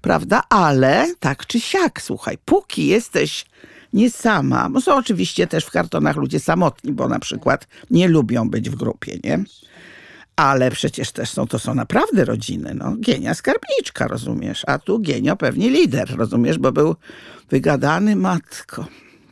Prawda? 0.00 0.42
Ale 0.48 1.14
tak 1.20 1.46
czy 1.46 1.60
siak, 1.60 2.02
słuchaj, 2.02 2.38
póki 2.44 2.86
jesteś 2.86 3.46
nie 3.92 4.10
sama, 4.10 4.70
bo 4.70 4.80
są 4.80 4.96
oczywiście 4.96 5.46
też 5.46 5.64
w 5.64 5.70
kartonach 5.70 6.16
ludzie 6.16 6.40
samotni, 6.40 6.92
bo 6.92 7.08
na 7.08 7.18
przykład 7.18 7.66
nie 7.90 8.08
lubią 8.08 8.50
być 8.50 8.70
w 8.70 8.74
grupie, 8.74 9.18
nie? 9.24 9.44
Ale 10.36 10.70
przecież 10.70 11.12
też 11.12 11.30
są, 11.30 11.46
to 11.46 11.58
są 11.58 11.74
naprawdę 11.74 12.24
rodziny. 12.24 12.74
No. 12.74 12.96
Gienia 12.96 13.34
skarbniczka, 13.34 14.08
rozumiesz? 14.08 14.62
A 14.66 14.78
tu 14.78 15.00
Gienio 15.00 15.36
pewnie 15.36 15.70
lider, 15.70 16.16
rozumiesz? 16.16 16.58
Bo 16.58 16.72
był 16.72 16.96
wygadany 17.50 18.16
matko. 18.16 18.86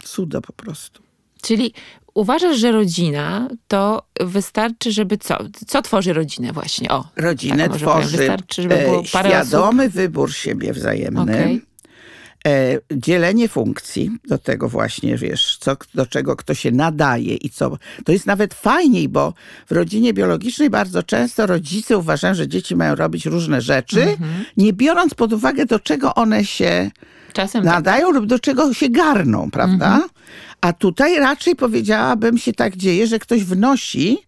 Cudo 0.05 0.41
po 0.41 0.53
prostu. 0.53 1.03
Czyli 1.43 1.75
uważasz, 2.15 2.57
że 2.57 2.73
rodzina 2.73 3.49
to 3.69 4.03
wystarczy, 4.21 4.93
żeby 4.93 5.19
co? 5.19 5.39
Co 5.67 5.83
tworzy 5.83 6.13
rodzinę 6.13 6.53
właśnie? 6.53 6.91
O, 6.91 7.05
Rodzinę 7.17 7.69
tak 7.69 7.79
powiem. 7.79 7.89
tworzy 7.89 8.17
Wystarczy, 8.17 8.63
żeby 8.63 8.77
było 8.77 9.01
e, 9.01 9.05
parę 9.13 9.31
świadomy 9.31 9.89
wybór 9.89 10.33
siebie 10.33 10.73
wzajemny. 10.73 11.23
Okej. 11.23 11.70
E, 12.47 12.79
dzielenie 12.93 13.49
funkcji, 13.49 14.11
do 14.29 14.39
tego 14.39 14.69
właśnie, 14.69 15.17
wiesz, 15.17 15.57
co, 15.61 15.77
do 15.95 16.07
czego 16.07 16.37
kto 16.37 16.55
się 16.55 16.71
nadaje 16.71 17.35
i 17.35 17.51
co. 17.51 17.79
To 18.05 18.13
jest 18.13 18.27
nawet 18.27 18.55
fajniej, 18.55 19.09
bo 19.09 19.35
w 19.67 19.73
rodzinie 19.73 20.13
biologicznej 20.13 20.71
bardzo 20.71 21.03
często 21.03 21.47
rodzice 21.47 21.99
uważają, 21.99 22.35
że 22.35 22.49
dzieci 22.49 22.77
mają 22.77 22.95
robić 22.95 23.27
różne 23.27 23.61
rzeczy, 23.61 24.03
Mhm. 24.03 24.45
nie 24.57 24.73
biorąc 24.73 25.15
pod 25.15 25.33
uwagę, 25.33 25.67
do 25.67 25.79
czego 25.79 26.15
one 26.15 26.45
się. 26.45 26.91
Czasem 27.33 27.65
tak. 27.65 27.73
nadają 27.75 28.11
lub 28.11 28.27
do 28.27 28.39
czego 28.39 28.75
się 28.75 28.89
garną, 28.89 29.51
prawda? 29.51 30.09
A 30.61 30.73
tutaj 30.73 31.19
raczej 31.19 31.57
powiedziałabym 31.57 32.39
się 32.39 32.53
tak 32.53 32.77
dzieje, 32.77 33.07
że 33.07 33.19
ktoś 33.19 33.45
wnosi 33.45 34.19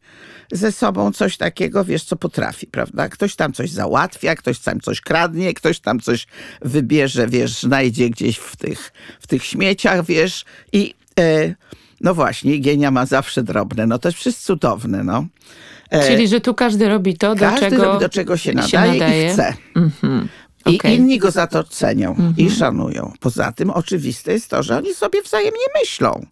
ze 0.53 0.73
sobą 0.73 1.13
coś 1.13 1.37
takiego, 1.37 1.85
wiesz, 1.85 2.05
co 2.05 2.17
potrafi, 2.17 2.67
prawda? 2.67 3.09
Ktoś 3.09 3.37
tam 3.37 3.53
coś 3.53 3.71
załatwia, 3.71 4.35
ktoś 4.35 4.59
tam 4.59 4.81
coś 4.81 5.01
kradnie, 5.01 5.55
ktoś 5.55 5.81
tam 5.81 6.01
coś 6.01 6.27
wybierze, 6.63 7.29
wiesz, 7.29 7.61
znajdzie 7.61 8.11
gdzieś 8.11 8.37
w 8.37 8.57
tych, 8.57 8.93
w 9.21 9.27
tych 9.27 9.45
śmieciach, 9.45 10.05
wiesz, 10.05 10.45
i 10.73 10.95
e, 11.21 11.55
no 12.01 12.15
właśnie, 12.15 12.59
Gienia 12.59 12.91
ma 12.91 13.07
zawsze 13.07 13.43
drobne, 13.43 13.87
no 13.87 13.99
to 13.99 14.09
jest 14.09 14.19
wszystko 14.19 14.47
cudowne, 14.47 15.05
no. 15.05 15.27
E, 15.91 16.09
Czyli, 16.09 16.29
że 16.29 16.41
tu 16.41 16.55
każdy 16.55 16.89
robi 16.89 17.17
to, 17.17 17.35
do 17.35 17.41
każdy 17.41 17.61
czego 17.61 17.85
robi 17.85 18.01
do 18.01 18.09
czego 18.09 18.37
się 18.37 18.53
nadaje, 18.53 19.27
i 19.27 19.33
chce. 19.33 19.55
Mhm. 19.77 20.29
I 20.67 20.79
Okej. 20.79 20.97
inni 20.97 21.19
go 21.19 21.31
za 21.31 21.47
to 21.47 21.65
cenią 21.65 22.17
i 22.37 22.51
szanują. 22.51 23.13
Poza 23.21 23.53
tym 23.53 23.71
oczywiste 23.71 24.33
jest 24.33 24.49
to, 24.49 24.63
że 24.63 24.77
oni 24.77 24.95
sobie 24.95 25.23
wzajemnie 25.23 25.65
myślą. 25.81 26.27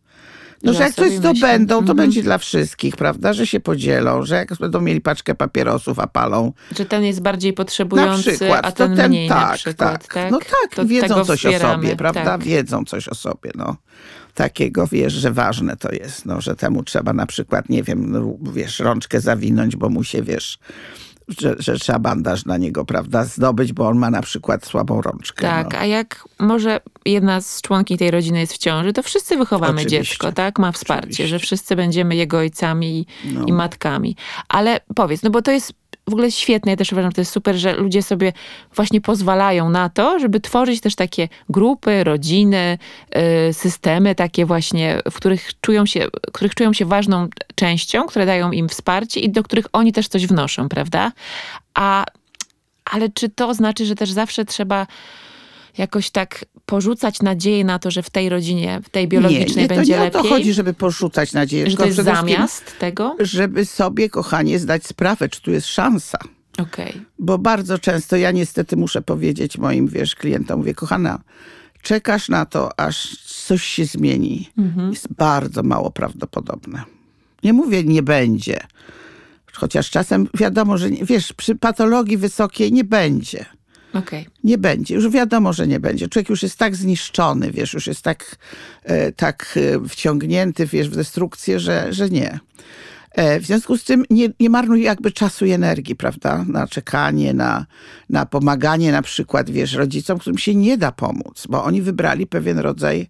No, 0.62 0.72
Że 0.72 0.82
jak 0.82 0.94
coś 0.94 1.12
zdobędą, 1.12 1.74
to 1.74 1.78
Mhm. 1.80 1.96
będzie 1.96 2.22
dla 2.22 2.38
wszystkich, 2.38 2.96
prawda? 2.96 3.32
Że 3.32 3.46
się 3.46 3.60
podzielą, 3.60 4.22
że 4.22 4.34
jak 4.34 4.54
będą 4.60 4.80
mieli 4.80 5.00
paczkę 5.00 5.34
papierosów, 5.34 5.98
a 5.98 6.06
palą. 6.06 6.52
Że 6.76 6.84
ten 6.86 7.04
jest 7.04 7.20
bardziej 7.22 7.50
Na 7.52 7.56
potrzebujący, 7.56 8.30
przykład, 8.36 8.66
a 8.66 8.72
to 8.72 8.76
ten, 8.86 8.96
ten 8.96 9.10
mniej 9.10 9.28
na 9.28 9.34
tak, 9.34 9.54
przykład, 9.54 10.02
tak. 10.06 10.14
tak? 10.14 10.30
No 10.32 10.38
tak, 10.38 10.74
To 10.74 10.86
wiedzą 10.86 11.24
coś 11.24 11.46
o 11.46 11.48
wspieramy, 11.50 11.82
sobie, 11.84 11.96
prawda? 11.96 12.24
tak. 12.24 12.44
Wiedzą 12.44 12.84
coś 12.84 13.08
o 13.08 13.14
sobie, 13.14 13.50
no. 13.54 13.76
Takiego, 14.34 14.86
wiesz, 14.86 15.12
że 15.12 15.32
ważne 15.32 15.76
to 15.76 15.92
jest, 15.92 16.26
no, 16.26 16.40
że 16.40 16.56
temu 16.56 16.82
trzeba 16.82 17.12
na 17.12 17.26
przykład, 17.26 17.68
nie 17.68 17.82
wiem, 17.82 18.10
no, 18.12 18.34
wiesz, 18.52 18.78
rączkę 18.80 19.20
zawinąć, 19.20 19.76
bo 19.76 19.88
mu 19.88 20.04
się, 20.04 20.22
wiesz, 20.22 20.58
że, 21.38 21.54
że 21.58 21.78
trzeba 21.78 21.98
bandaż 21.98 22.44
na 22.44 22.56
niego, 22.56 22.84
prawda, 22.84 23.24
zdobyć, 23.24 23.72
bo 23.72 23.88
on 23.88 23.98
ma 23.98 24.10
na 24.10 24.22
przykład 24.22 24.66
słabą 24.66 25.02
rączkę. 25.02 25.42
Tak, 25.46 25.72
no. 25.72 25.78
a 25.78 25.86
jak 25.86 26.24
może 26.38 26.80
jedna 27.06 27.40
z 27.40 27.62
członki 27.62 27.98
tej 27.98 28.10
rodziny 28.10 28.40
jest 28.40 28.52
w 28.52 28.58
ciąży, 28.58 28.92
to 28.92 29.02
wszyscy 29.02 29.36
wychowamy 29.36 29.72
Oczywiście. 29.80 30.04
dziecko, 30.04 30.32
tak? 30.32 30.58
Ma 30.58 30.72
wsparcie, 30.72 31.02
Oczywiście. 31.04 31.28
że 31.28 31.38
wszyscy 31.38 31.76
będziemy 31.76 32.16
jego 32.16 32.38
ojcami 32.38 33.00
i, 33.00 33.06
No. 33.32 33.44
i 33.46 33.52
matkami. 33.52 34.16
Ale 34.48 34.80
powiedz, 34.94 35.22
no 35.22 35.30
bo 35.30 35.42
to 35.42 35.50
jest 35.50 35.72
w 36.10 36.12
ogóle 36.12 36.30
świetne. 36.30 36.70
Ja 36.70 36.76
też 36.76 36.92
uważam, 36.92 37.10
że 37.10 37.14
to 37.14 37.20
jest 37.20 37.32
super, 37.32 37.56
że 37.56 37.72
ludzie 37.72 38.02
sobie 38.02 38.32
właśnie 38.74 39.00
pozwalają 39.00 39.70
na 39.70 39.88
to, 39.88 40.18
żeby 40.18 40.40
tworzyć 40.40 40.80
też 40.80 40.94
takie 40.94 41.28
grupy, 41.48 42.04
rodziny, 42.04 42.78
y, 43.48 43.52
systemy 43.52 44.14
takie 44.14 44.46
właśnie, 44.46 44.98
w 45.10 45.14
których 45.14 45.50
czują 45.60 45.86
się, 45.86 46.06
których 46.32 46.54
czują 46.54 46.72
się 46.72 46.84
ważną 46.84 47.28
częścią, 47.54 48.06
które 48.06 48.26
dają 48.26 48.52
im 48.52 48.68
wsparcie 48.68 49.20
i 49.20 49.30
do 49.30 49.42
których 49.42 49.66
oni 49.72 49.92
też 49.92 50.08
coś 50.08 50.26
wnoszą, 50.26 50.68
prawda? 50.68 51.12
A, 51.74 52.04
ale 52.84 53.08
czy 53.08 53.28
to 53.28 53.54
znaczy, 53.54 53.86
że 53.86 53.94
też 53.94 54.10
zawsze 54.10 54.44
trzeba 54.44 54.86
jakoś 55.78 56.10
tak 56.10 56.44
porzucać 56.66 57.22
nadzieję 57.22 57.64
na 57.64 57.78
to, 57.78 57.90
że 57.90 58.02
w 58.02 58.10
tej 58.10 58.28
rodzinie, 58.28 58.80
w 58.84 58.88
tej 58.88 59.08
biologicznej 59.08 59.56
nie, 59.56 59.62
nie, 59.62 59.68
to 59.68 59.74
będzie 59.74 59.92
nie 59.92 60.00
o 60.00 60.04
lepiej? 60.04 60.22
to 60.22 60.28
chodzi, 60.28 60.52
żeby 60.52 60.74
porzucać 60.74 61.32
nadzieję. 61.32 61.70
że 61.70 61.76
to 61.76 61.86
jest 61.86 61.98
zamiast 61.98 62.78
tego? 62.78 63.16
Żeby 63.20 63.64
sobie, 63.64 64.08
kochanie, 64.08 64.58
zdać 64.58 64.86
sprawę, 64.86 65.28
czy 65.28 65.42
tu 65.42 65.50
jest 65.50 65.66
szansa. 65.66 66.18
Okej. 66.58 66.92
Bo 67.18 67.38
bardzo 67.38 67.78
często 67.78 68.16
ja 68.16 68.30
niestety 68.30 68.76
muszę 68.76 69.02
powiedzieć 69.02 69.58
moim, 69.58 69.88
wiesz, 69.88 70.14
klientom, 70.14 70.58
mówię, 70.58 70.74
kochana, 70.74 71.20
czekasz 71.82 72.28
na 72.28 72.46
to, 72.46 72.80
aż 72.80 73.16
coś 73.26 73.64
się 73.64 73.84
zmieni. 73.84 74.50
Jest 74.90 75.12
bardzo 75.12 75.62
mało 75.62 75.90
prawdopodobne. 75.90 76.82
Nie 77.42 77.52
mówię, 77.52 77.84
nie 77.84 78.02
będzie. 78.02 78.60
Chociaż 79.52 79.90
czasem 79.90 80.28
wiadomo, 80.34 80.78
że, 80.78 80.90
nie, 80.90 81.04
wiesz, 81.04 81.32
przy 81.32 81.54
patologii 81.54 82.16
wysokiej 82.16 82.72
nie 82.72 82.84
będzie. 82.84 83.46
Okej. 83.94 84.26
Nie 84.44 84.58
będzie. 84.58 84.94
Już 84.94 85.08
wiadomo, 85.08 85.52
że 85.52 85.66
nie 85.66 85.80
będzie. 85.80 86.08
Człowiek 86.08 86.28
już 86.28 86.42
jest 86.42 86.56
tak 86.56 86.76
zniszczony, 86.76 87.50
wiesz, 87.50 87.72
już 87.72 87.86
jest 87.86 88.02
tak, 88.02 88.36
e, 88.84 89.12
tak 89.12 89.58
e, 89.84 89.88
wciągnięty, 89.88 90.66
wiesz, 90.66 90.88
w 90.88 90.96
destrukcję, 90.96 91.60
że, 91.60 91.92
że 91.92 92.10
nie. 92.10 92.38
E, 93.10 93.40
w 93.40 93.46
związku 93.46 93.78
z 93.78 93.84
tym 93.84 94.04
nie, 94.10 94.28
nie 94.40 94.50
marnuj 94.50 94.82
jakby 94.82 95.12
czasu 95.12 95.46
i 95.46 95.50
energii, 95.50 95.96
prawda? 95.96 96.44
Na 96.48 96.66
czekanie, 96.66 97.34
na, 97.34 97.66
na 98.10 98.26
pomaganie 98.26 98.92
na 98.92 99.02
przykład, 99.02 99.50
wiesz, 99.50 99.72
rodzicom, 99.72 100.18
którym 100.18 100.38
się 100.38 100.54
nie 100.54 100.78
da 100.78 100.92
pomóc, 100.92 101.46
bo 101.48 101.64
oni 101.64 101.82
wybrali 101.82 102.26
pewien 102.26 102.58
rodzaj 102.58 103.08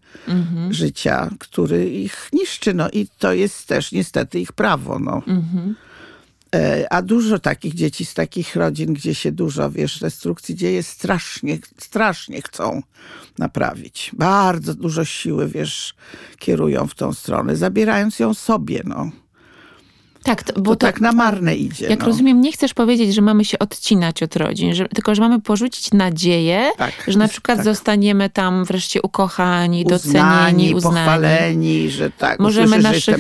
życia, 0.71 1.31
który 1.39 1.91
ich 1.91 2.29
niszczy. 2.33 2.75
No 2.75 2.91
i 2.91 3.09
to 3.19 3.33
jest 3.33 3.67
też 3.67 3.93
niestety 3.93 4.41
ich 4.41 4.53
prawo, 4.53 4.99
no. 4.99 5.23
E, 5.27 5.90
A 6.91 7.03
dużo 7.03 7.39
takich 7.39 7.75
dzieci 7.75 8.05
z 8.05 8.15
takich 8.15 8.57
rodzin, 8.57 8.93
gdzie 8.93 9.15
się 9.15 9.33
dużo, 9.33 9.71
wiesz, 9.71 10.01
destrukcji 10.01 10.55
dzieje, 10.55 10.83
strasznie, 10.83 11.59
strasznie 11.79 12.43
chcą 12.43 12.83
naprawić. 13.39 14.11
Bardzo 14.19 14.75
dużo 14.75 15.05
siły, 15.05 15.49
wiesz, 15.49 15.95
kierują 16.39 16.87
w 16.87 16.95
tą 16.95 17.13
stronę, 17.13 17.57
zabierając 17.57 18.19
ją 18.19 18.35
sobie, 18.35 18.83
no. 18.85 19.11
Tak, 20.23 20.43
to, 20.43 20.53
Bo 20.53 20.61
bo 20.61 20.77
to, 20.77 20.87
tak 20.87 21.01
na 21.01 21.13
marne 21.13 21.57
idzie. 21.57 21.87
jak 21.87 22.01
no. 22.01 22.07
rozumiem, 22.07 22.41
nie 22.41 22.53
chcesz 22.53 22.75
powiedzieć, 22.75 23.15
że 23.15 23.23
mamy 23.23 23.45
się 23.45 23.59
odcinać 23.59 24.23
od 24.23 24.37
rodzin, 24.37 24.75
że, 24.75 24.89
tylko 24.89 25.15
że 25.15 25.23
mamy 25.23 25.41
porzucić 25.41 25.93
nadzieję, 25.93 26.71
Tak, 26.77 26.93
że 27.09 27.19
na 27.19 27.29
przykład 27.29 27.59
tak. 27.59 27.65
zostaniemy 27.65 28.31
tam 28.31 28.65
wreszcie 28.65 29.03
ukochani, 29.03 29.85
docenieni, 29.85 30.75
Uznani, 30.75 30.95
pochwaleni, 30.97 31.91
że 31.91 32.11
tak, 32.11 32.41
Możemy 32.41 32.67
usłyszę, 32.79 32.89
naszych 32.89 33.17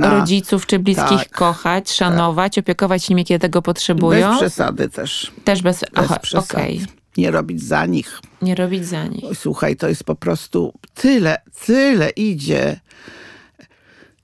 rodziców 0.00 0.66
czy 0.66 0.78
bliskich 0.78 1.18
Tak, 1.18 1.30
kochać, 1.30 1.92
szanować, 1.92 2.58
opiekować 2.58 3.08
nimi, 3.08 3.24
kiedy 3.24 3.38
tego 3.38 3.62
potrzebują. 3.62 4.28
Bez 4.30 4.38
przesady 4.38 4.88
też. 4.88 5.32
Też 5.44 5.62
bez... 5.62 5.80
Bez 5.80 5.90
Aha, 5.94 6.18
przesady. 6.18 6.54
okej. 6.62 6.80
Nie 7.16 7.30
robić 7.30 7.62
za 7.62 7.86
nich. 7.86 8.20
Nie 8.42 8.54
robić 8.54 8.86
za 8.86 9.04
nich. 9.04 9.24
Słuchaj, 9.34 9.76
to 9.76 9.88
jest 9.88 10.04
po 10.04 10.14
prostu 10.14 10.72
tyle, 10.94 11.36
tyle 11.66 12.10
idzie. 12.10 12.80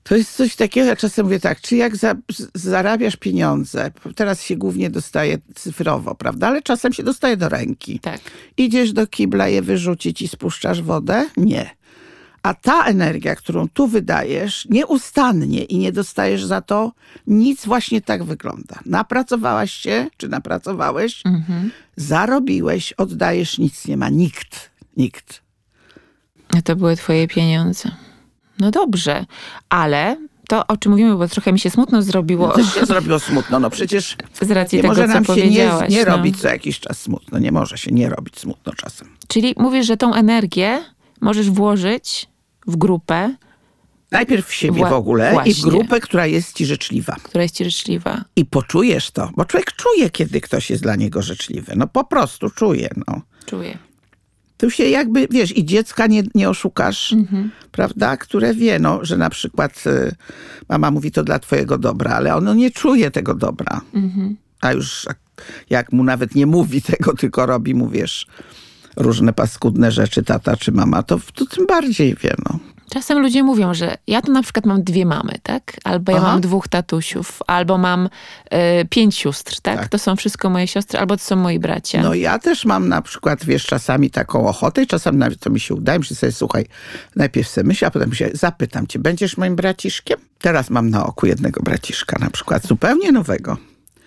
To 0.03 0.15
jest 0.15 0.35
coś 0.35 0.55
takiego, 0.55 0.87
ja 0.87 0.95
czasem 0.95 1.25
mówię 1.25 1.39
tak, 1.39 1.61
czy 1.61 1.75
jak 1.75 1.95
za, 1.95 2.15
zarabiasz 2.55 3.15
pieniądze, 3.15 3.91
teraz 4.15 4.43
się 4.43 4.55
głównie 4.55 4.89
dostaje 4.89 5.37
cyfrowo, 5.55 6.15
prawda, 6.15 6.47
ale 6.47 6.61
czasem 6.61 6.93
się 6.93 7.03
dostaje 7.03 7.37
do 7.37 7.49
ręki. 7.49 7.99
Tak. 7.99 8.21
Idziesz 8.57 8.93
do 8.93 9.07
kibla 9.07 9.47
je 9.47 9.61
wyrzucić 9.61 10.21
i 10.21 10.27
spuszczasz 10.27 10.81
wodę? 10.81 11.29
Nie. 11.37 11.69
A 12.43 12.53
ta 12.53 12.85
energia, 12.85 13.35
którą 13.35 13.69
tu 13.69 13.87
wydajesz, 13.87 14.67
nieustannie 14.69 15.63
i 15.63 15.77
nie 15.77 15.91
dostajesz 15.91 16.45
za 16.45 16.61
to 16.61 16.91
nic, 17.27 17.65
właśnie 17.65 18.01
tak 18.01 18.23
wygląda. 18.23 18.79
Napracowałaś 18.85 19.71
się, 19.71 20.07
czy 20.17 20.27
napracowałeś, 20.27 21.23
zarobiłeś, 21.95 22.93
oddajesz, 22.93 23.57
nic 23.57 23.87
nie 23.87 23.97
ma. 23.97 24.09
Nikt. 24.09 24.69
Nikt. 24.97 25.41
A 26.57 26.61
to 26.61 26.75
były 26.75 26.95
twoje 26.95 27.27
pieniądze. 27.27 27.91
No 28.61 28.71
dobrze, 28.71 29.25
ale 29.69 30.17
to, 30.47 30.67
o 30.67 30.77
czym 30.77 30.91
mówimy, 30.91 31.15
bo 31.15 31.27
trochę 31.27 31.53
mi 31.53 31.59
się 31.59 31.69
smutno 31.69 32.01
zrobiło 32.01 32.51
Coś 32.51 32.73
się 32.73 32.85
zrobiło 32.85 33.19
smutno. 33.19 33.59
No 33.59 33.69
przecież 33.69 34.17
z 34.41 34.51
racji 34.51 34.75
nie 34.75 34.81
tego, 34.81 34.93
może 34.93 35.07
nam 35.07 35.25
się 35.25 35.49
nie, 35.49 35.71
nie 35.89 36.05
no. 36.05 36.05
robić 36.05 36.41
co 36.41 36.47
jakiś 36.47 36.79
czas 36.79 37.01
smutno. 37.01 37.39
Nie 37.39 37.51
może 37.51 37.77
się 37.77 37.91
nie 37.91 38.09
robić 38.09 38.39
smutno 38.39 38.73
czasem. 38.73 39.07
Czyli 39.27 39.55
mówisz, 39.57 39.87
że 39.87 39.97
tą 39.97 40.13
energię 40.13 40.79
możesz 41.21 41.49
włożyć 41.49 42.27
w 42.67 42.75
grupę, 42.75 43.35
Najpierw 44.11 44.47
w 44.47 44.53
siebie 44.53 44.81
Wła- 44.81 44.89
w 44.89 44.93
ogóle 44.93 45.27
i 45.27 45.29
w 45.29 45.33
właśnie. 45.33 45.63
grupę, 45.63 45.99
która 45.99 46.25
jest 46.25 46.55
ci 46.55 46.65
życzliwa. 46.65 47.15
która 47.23 47.43
jest 47.43 47.55
ci 47.55 47.65
życzliwa. 47.65 48.23
I 48.35 48.45
poczujesz 48.45 49.11
to, 49.11 49.29
bo 49.35 49.45
człowiek 49.45 49.71
czuje, 49.73 50.09
kiedy 50.09 50.41
ktoś 50.41 50.69
jest 50.69 50.83
dla 50.83 50.95
niego 50.95 51.21
życzliwy. 51.21 51.73
No 51.75 51.87
po 51.87 52.03
prostu 52.03 52.49
czuje. 52.49 52.89
No. 53.07 53.21
Czuję. 53.45 53.77
Tu 54.61 54.69
się 54.69 54.83
jakby, 54.83 55.27
wiesz, 55.31 55.57
i 55.57 55.65
dziecka 55.65 56.07
nie, 56.07 56.23
nie 56.35 56.49
oszukasz, 56.49 57.15
prawda? 57.71 58.17
Które 58.17 58.53
wie, 58.53 58.79
no, 58.79 58.99
że 59.01 59.17
na 59.17 59.29
przykład 59.29 59.83
y, 59.87 60.15
mama 60.69 60.91
mówi 60.91 61.11
to 61.11 61.23
dla 61.23 61.39
twojego 61.39 61.77
dobra, 61.77 62.11
ale 62.11 62.35
ono 62.35 62.53
nie 62.53 62.71
czuje 62.71 63.11
tego 63.11 63.35
dobra. 63.35 63.81
A 64.61 64.71
już 64.71 65.05
jak, 65.07 65.19
jak 65.69 65.91
mu 65.91 66.03
nawet 66.03 66.35
nie 66.35 66.45
mówi 66.45 66.81
tego, 66.91 67.13
tylko 67.13 67.45
robi 67.45 67.75
mu, 67.75 67.89
wiesz, 67.89 68.27
różne 68.97 69.33
paskudne 69.33 69.91
rzeczy, 69.91 70.23
tata 70.23 70.57
czy 70.57 70.71
mama, 70.71 71.03
to, 71.03 71.19
to 71.33 71.45
tym 71.45 71.65
bardziej 71.65 72.15
wie, 72.15 72.35
no. 72.49 72.59
Czasem 72.93 73.19
ludzie 73.19 73.43
mówią, 73.43 73.73
że 73.73 73.95
ja 74.07 74.21
to 74.21 74.31
na 74.31 74.43
przykład 74.43 74.65
mam 74.65 74.83
dwie 74.83 75.05
mamy, 75.05 75.33
tak? 75.43 75.73
Albo 75.83 76.11
ja 76.11 76.17
Aha. 76.17 76.27
mam 76.27 76.41
dwóch 76.41 76.67
tatusiów, 76.67 77.39
albo 77.47 77.77
mam 77.77 78.09
e, 78.49 78.85
pięć 78.85 79.15
sióstr, 79.17 79.61
tak? 79.61 79.79
Tak. 79.79 79.89
To 79.89 79.99
są 79.99 80.15
wszystko 80.15 80.49
moje 80.49 80.67
siostry, 80.67 80.99
albo 80.99 81.17
to 81.17 81.23
są 81.23 81.35
moi 81.35 81.59
bracia. 81.59 82.01
No 82.01 82.13
ja 82.13 82.39
też 82.39 82.65
mam 82.65 82.89
na 82.89 83.01
przykład, 83.01 83.45
wiesz, 83.45 83.65
czasami 83.65 84.09
taką 84.09 84.47
ochotę 84.47 84.83
i 84.83 84.87
czasem 84.87 85.17
nawet 85.17 85.39
to 85.39 85.49
mi 85.49 85.59
się 85.59 85.75
udaje, 85.75 85.99
myślę 85.99 86.15
sobie, 86.17 86.31
słuchaj, 86.31 86.65
najpierw 87.15 87.47
sobie 87.47 87.67
myślę, 87.67 87.87
a 87.87 87.91
potem 87.91 88.13
się 88.13 88.29
zapytam 88.33 88.87
cię, 88.87 88.99
będziesz 88.99 89.37
moim 89.37 89.55
braciszkiem? 89.55 90.19
Teraz 90.39 90.69
mam 90.69 90.89
na 90.89 91.05
oku 91.05 91.25
jednego 91.25 91.63
braciszka 91.63 92.17
na 92.19 92.29
przykład, 92.29 92.67
zupełnie 92.67 93.11
nowego. 93.11 93.57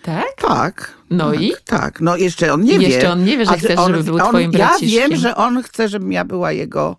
Tak? 0.01 0.25
Tak. 0.41 0.93
No 1.09 1.31
tak, 1.31 1.41
i? 1.41 1.53
Tak, 1.65 2.01
no 2.01 2.17
jeszcze 2.17 2.53
on 2.53 2.61
nie 2.61 2.73
I 2.73 2.79
wie. 2.79 2.87
jeszcze 2.89 3.11
on 3.11 3.23
nie 3.23 3.37
wie, 3.37 3.45
że 3.45 3.57
chcesz, 3.57 3.77
on- 3.79 3.91
żeby 3.91 4.03
był 4.03 4.15
on, 4.15 4.29
twoim 4.29 4.51
Ja 4.51 4.57
braciszkiem. 4.57 5.09
wiem, 5.09 5.19
że 5.19 5.35
on 5.35 5.63
chce, 5.63 5.89
żebym 5.89 6.11
ja 6.11 6.25
była 6.25 6.51
jego 6.51 6.97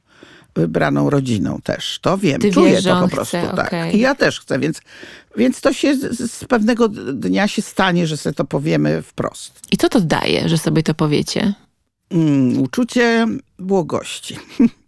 wybraną 0.56 1.10
rodziną 1.10 1.60
też. 1.64 1.98
To 2.02 2.18
wiem, 2.18 2.40
Ty 2.40 2.52
czuję 2.52 2.72
wiesz, 2.72 2.84
to 2.84 3.00
po 3.00 3.08
prostu. 3.08 3.36
chce, 3.36 3.56
tak. 3.56 3.66
okej. 3.66 3.96
I 3.96 4.00
ja 4.00 4.14
też 4.14 4.40
chcę, 4.40 4.58
więc, 4.58 4.80
więc 5.36 5.60
to 5.60 5.72
się 5.72 5.96
z, 5.96 6.32
z 6.32 6.44
pewnego 6.44 6.88
dnia 6.88 7.48
się 7.48 7.62
stanie, 7.62 8.06
że 8.06 8.16
sobie 8.16 8.34
to 8.34 8.44
powiemy 8.44 9.02
wprost. 9.02 9.60
I 9.72 9.76
co 9.76 9.88
to 9.88 10.00
daje, 10.00 10.48
że 10.48 10.58
sobie 10.58 10.82
to 10.82 10.94
powiecie? 10.94 11.54
Mm, 12.10 12.62
uczucie 12.62 13.26
błogości, 13.58 14.38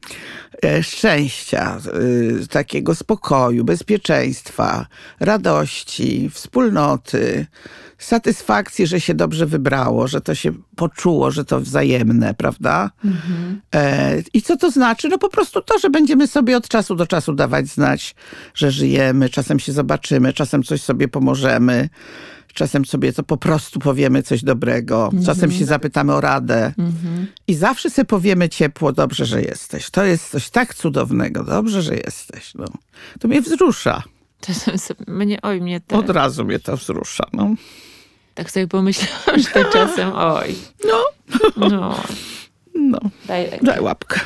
e, 0.64 0.83
szczęścia, 0.83 1.81
y, 2.42 2.48
takiego 2.48 2.94
spokoju, 2.94 3.64
bezpieczeństwa, 3.64 4.87
radości, 5.20 6.31
wspólnoty, 6.31 7.46
satysfakcji, 7.98 8.87
że 8.87 9.00
się 9.00 9.14
dobrze 9.14 9.46
wybrało, 9.46 10.09
że 10.09 10.20
to 10.20 10.35
się 10.35 10.52
poczuło, 10.76 11.31
że 11.31 11.44
to 11.44 11.61
wzajemne, 11.61 12.35
prawda? 12.35 12.90
E, 13.74 14.22
I 14.35 14.42
co 14.42 14.57
to 14.57 14.70
znaczy? 14.70 15.09
No 15.09 15.18
po 15.18 15.28
prostu 15.28 15.62
to, 15.62 15.78
że 15.78 15.90
będziemy 15.90 16.26
sobie 16.26 16.57
od 16.57 16.68
czasu 16.68 16.94
do 16.94 17.07
czasu 17.07 17.35
dawać 17.35 17.68
znać, 17.68 18.14
że 18.54 18.70
żyjemy, 18.70 19.28
czasem 19.28 19.59
się 19.59 19.72
zobaczymy, 19.72 20.33
czasem 20.33 20.62
coś 20.62 20.83
sobie 20.83 21.09
pomożemy. 21.09 21.88
Czasem 22.59 22.85
sobie 22.85 23.12
to 23.12 23.23
po 23.23 23.37
prostu 23.37 23.81
powiemy 23.81 24.23
coś 24.23 24.44
dobrego, 24.44 25.11
czasem 25.27 25.53
się 25.53 25.64
zapytamy 25.64 26.14
o 26.14 26.21
radę 26.21 26.73
i 27.47 27.55
zawsze 27.55 27.90
sobie 27.90 28.05
powiemy 28.07 28.49
ciepło, 28.49 28.92
dobrze, 28.92 29.27
że 29.27 29.42
jesteś. 29.42 29.90
To 29.90 30.05
jest 30.05 30.31
coś 30.31 30.51
tak 30.51 30.75
cudownego, 30.75 31.44
dobrze, 31.44 31.83
że 31.83 31.97
jesteś. 31.97 32.55
No. 32.55 32.64
To 33.21 33.29
mnie 33.29 33.42
wzrusza. 33.42 34.03
Sobie- 34.77 35.05
mnie, 35.07 35.38
oj, 35.42 35.61
mnie 35.61 35.81
też. 35.81 35.99
Od 35.99 36.11
razu 36.11 36.44
mnie 36.44 36.59
to 36.59 36.77
wzrusza. 36.77 37.25
No. 37.33 37.55
Tak 38.35 38.51
sobie 38.51 38.68
pomyślałam, 38.68 39.40
że 39.42 39.49
to 39.51 39.64
czasem, 39.64 40.11
oj. 40.37 40.55
No, 40.88 41.05
No, 41.68 42.03
no. 42.75 43.01
daj, 43.27 43.51
Daj 43.62 43.81
łapkę. 43.81 44.21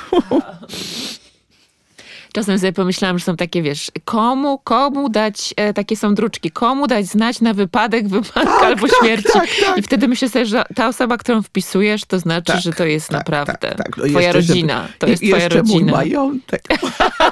Czasem 2.33 2.59
sobie 2.59 2.73
pomyślałam, 2.73 3.19
że 3.19 3.25
są 3.25 3.37
takie, 3.37 3.63
wiesz, 3.63 3.91
komu, 4.05 4.59
komu 4.59 5.09
dać, 5.09 5.55
e, 5.57 5.75
takie 5.75 5.97
są 5.97 6.15
druczki, 6.15 6.51
komu 6.51 6.87
dać 6.87 7.07
znać 7.07 7.41
na 7.41 7.55
wypadek, 7.55 8.09
wypadku 8.09 8.65
albo 8.65 8.89
tak, 8.89 8.97
śmierci. 9.01 9.33
tak, 9.33 9.49
tak. 9.67 9.79
I 9.79 9.83
wtedy 9.83 10.09
myślę 10.09 10.29
sobie, 10.29 10.47
że 10.47 10.65
ta 10.75 10.89
osoba, 10.89 11.17
którą 11.17 11.43
wpisujesz, 11.43 12.05
to 12.05 12.19
znaczy, 12.19 12.53
Tak, 12.53 12.61
że 12.61 12.73
to 12.73 12.85
jest 12.85 13.09
tak, 13.09 13.19
naprawdę 13.19 13.53
tak, 13.53 13.77
tak. 13.77 13.97
No 13.97 14.05
twoja 14.05 14.21
jeszcze, 14.27 14.33
rodzina. 14.33 14.89
To 14.99 15.07
jest 15.07 15.23
twoja 15.23 15.49
rodzina. 15.49 15.93
majątek. 15.93 16.63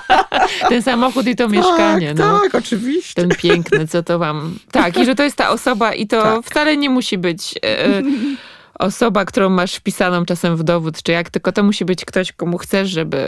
Ten 0.69 0.83
samochód 0.83 1.27
i 1.27 1.37
to 1.37 1.49
mieszkanie. 1.49 2.15
Tak, 2.15 2.19
no. 2.27 2.41
tak, 2.41 2.55
oczywiście. 2.55 3.15
Ten 3.15 3.29
piękny, 3.29 3.89
co 3.89 4.03
to 4.03 4.19
wam... 4.19 4.59
Tak, 4.71 4.97
i 4.99 5.05
że 5.05 5.15
to 5.15 5.23
jest 5.23 5.37
ta 5.37 5.51
osoba 5.51 5.95
i 5.95 6.07
to 6.07 6.23
Tak. 6.23 6.45
wcale 6.47 6.77
nie 6.77 6.91
musi 6.91 7.19
być 7.19 7.55
e, 7.65 8.03
osoba, 8.81 9.25
którą 9.25 9.49
masz 9.49 9.75
wpisaną 9.75 10.25
czasem 10.25 10.57
w 10.57 10.63
dowód, 10.63 11.03
czy 11.03 11.13
jak, 11.13 11.31
tylko 11.31 11.53
to 11.53 11.63
musi 11.63 11.85
być 11.85 12.05
ktoś, 12.05 12.33
komu 12.33 12.59
chcesz, 12.59 12.89
żeby 12.91 13.19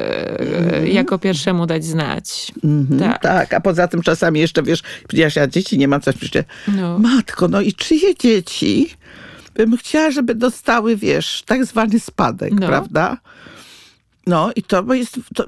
e, 0.72 0.88
jako 0.88 1.18
pierwszemu 1.18 1.66
dać 1.66 1.84
znać. 1.84 2.52
Mhm, 2.64 3.00
Tak. 3.00 3.22
tak. 3.22 3.54
a 3.54 3.60
poza 3.60 3.88
tym 3.88 4.02
czasami 4.02 4.40
jeszcze, 4.40 4.62
wiesz, 4.62 4.82
przecież 5.08 5.36
ja 5.36 5.46
dzieci 5.46 5.78
nie 5.78 5.88
mam, 5.88 6.00
coś 6.00 6.16
przecież, 6.16 6.44
No. 6.68 6.98
matko, 6.98 7.48
no 7.48 7.60
i 7.60 7.72
czyje 7.72 8.14
dzieci 8.16 8.90
bym 9.54 9.76
chciała, 9.76 10.10
żeby 10.10 10.34
dostały, 10.34 10.96
wiesz, 10.96 11.42
tak 11.46 11.64
zwany 11.64 12.00
spadek, 12.00 12.52
No. 12.60 12.66
prawda? 12.66 13.16
No 14.26 14.50
i 14.56 14.62
to 14.62 14.94
jest, 14.94 15.18
to, 15.34 15.44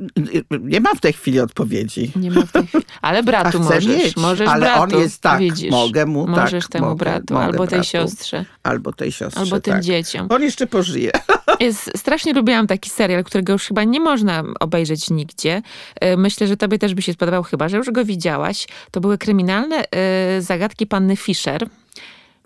nie 0.61 0.81
mam 0.81 0.97
w 0.97 1.01
tej 1.01 1.13
chwili 1.13 1.41
odpowiedzi. 1.41 2.13
Nie 2.17 2.31
ma 2.31 2.43
w 2.43 2.53
tej 2.53 2.67
chwili. 2.67 2.85
Ale 3.03 3.23
bratu 3.33 3.61
możesz. 3.61 3.87
mieć, 3.87 4.17
możesz 4.17 4.49
ale 4.49 4.61
bratu, 4.61 4.83
on 4.83 4.91
jest 5.03 5.21
tak, 5.23 5.39
widzisz. 5.39 5.71
mogę 5.71 6.07
mu, 6.07 6.27
tak, 6.27 6.37
Możesz 6.37 6.69
temu 6.69 6.85
mogę, 6.87 6.99
bratu, 6.99 7.35
mogę 7.35 7.45
albo 7.47 7.67
tej 7.67 7.79
bratu. 7.79 7.85
siostrze, 7.91 8.45
Albo 8.63 8.93
tej 8.93 9.13
siostrze, 9.13 9.41
albo 9.41 9.61
tym 9.61 9.75
tak. 9.75 9.83
dzieciom. 9.83 10.27
On 10.31 10.43
jeszcze 10.43 10.67
pożyje. 10.67 11.11
Jest, 11.61 11.91
strasznie 11.99 12.33
lubiłam 12.33 12.67
taki 12.67 12.91
serial, 12.91 13.25
którego 13.25 13.53
już 13.53 13.63
chyba 13.67 13.85
nie 13.85 14.01
można 14.01 14.45
obejrzeć 14.61 15.11
nigdzie. 15.11 15.63
E, 16.01 16.17
Myślę, 16.17 16.47
że 16.47 16.57
tobie 16.57 16.79
też 16.79 16.95
by 16.95 17.03
się 17.03 17.13
spodobał, 17.13 17.43
chyba 17.43 17.69
że 17.69 17.77
już 17.77 17.91
go 17.91 18.05
widziałaś. 18.05 18.67
To 18.91 19.01
były 19.01 19.19
kryminalne 19.19 19.85
e, 19.91 20.43
zagadki 20.43 20.87
panny 20.87 21.17
Fisher. 21.17 21.69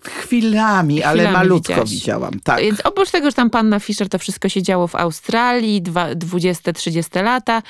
Chwilami, 0.03 1.03
ale 1.03 1.13
Chwilami 1.23 1.33
malutko 1.37 1.73
widziałaś. 1.73 1.89
widziałam, 1.91 2.31
tak. 2.43 2.59
Więc 2.61 2.81
oprócz 2.83 3.11
tego, 3.11 3.29
że 3.29 3.33
tam 3.35 3.49
panna 3.49 3.79
Fisher, 3.79 4.09
to 4.09 4.19
wszystko 4.19 4.49
się 4.49 4.63
działo 4.63 4.87
w 4.87 4.95
Australii, 4.95 5.81
dwa- 5.81 6.15
20-30 6.15 7.23
lata. 7.23 7.61